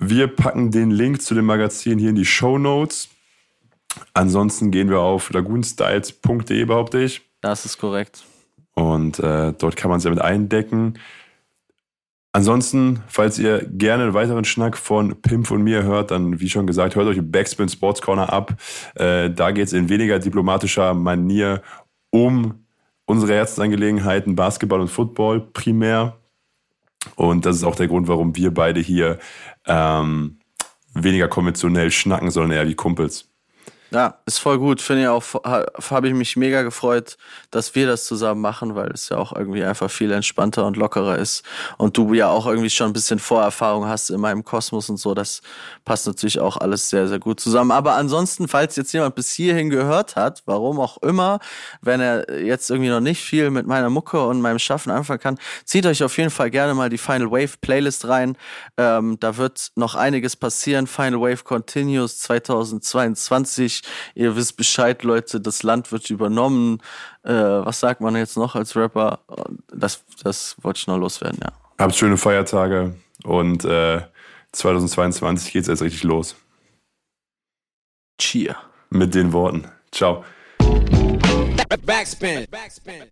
[0.00, 3.08] Wir packen den Link zu dem Magazin hier in die Show Notes.
[4.14, 7.22] Ansonsten gehen wir auf lagoonstyles.de, behaupte ich.
[7.40, 8.24] Das ist korrekt.
[8.74, 10.98] Und äh, dort kann man es ja mit eindecken.
[12.32, 16.66] Ansonsten, falls ihr gerne einen weiteren Schnack von Pimp und mir hört, dann, wie schon
[16.66, 18.56] gesagt, hört euch Backspin Sports Corner ab.
[18.96, 21.62] Äh, da geht es in weniger diplomatischer Manier
[22.10, 22.66] um
[23.08, 26.18] unsere Herzensangelegenheiten Basketball und Football primär.
[27.16, 29.18] Und das ist auch der Grund, warum wir beide hier
[29.66, 30.38] ähm,
[30.92, 33.27] weniger konventionell schnacken, sondern eher wie Kumpels.
[33.90, 34.82] Ja, ist voll gut.
[34.82, 35.22] Finde ich auch,
[35.90, 37.16] habe ich mich mega gefreut,
[37.50, 41.16] dass wir das zusammen machen, weil es ja auch irgendwie einfach viel entspannter und lockerer
[41.16, 41.42] ist.
[41.78, 45.14] Und du ja auch irgendwie schon ein bisschen Vorerfahrung hast in meinem Kosmos und so.
[45.14, 45.40] Das
[45.86, 47.70] passt natürlich auch alles sehr, sehr gut zusammen.
[47.70, 51.38] Aber ansonsten, falls jetzt jemand bis hierhin gehört hat, warum auch immer,
[51.80, 55.38] wenn er jetzt irgendwie noch nicht viel mit meiner Mucke und meinem Schaffen anfangen kann,
[55.64, 58.36] zieht euch auf jeden Fall gerne mal die Final Wave Playlist rein.
[58.76, 60.86] Ähm, da wird noch einiges passieren.
[60.86, 63.77] Final Wave Continues 2022
[64.14, 66.80] ihr wisst Bescheid, Leute, das Land wird übernommen.
[67.22, 69.20] Äh, was sagt man jetzt noch als Rapper?
[69.72, 71.52] Das, das wollte ich noch loswerden, ja.
[71.78, 74.02] Habt schöne Feiertage und äh,
[74.52, 76.34] 2022 geht's jetzt richtig los.
[78.20, 78.56] Cheer.
[78.90, 79.68] Mit den Worten.
[79.92, 80.24] Ciao.
[81.84, 82.46] Backspin.
[82.50, 83.10] Backspin.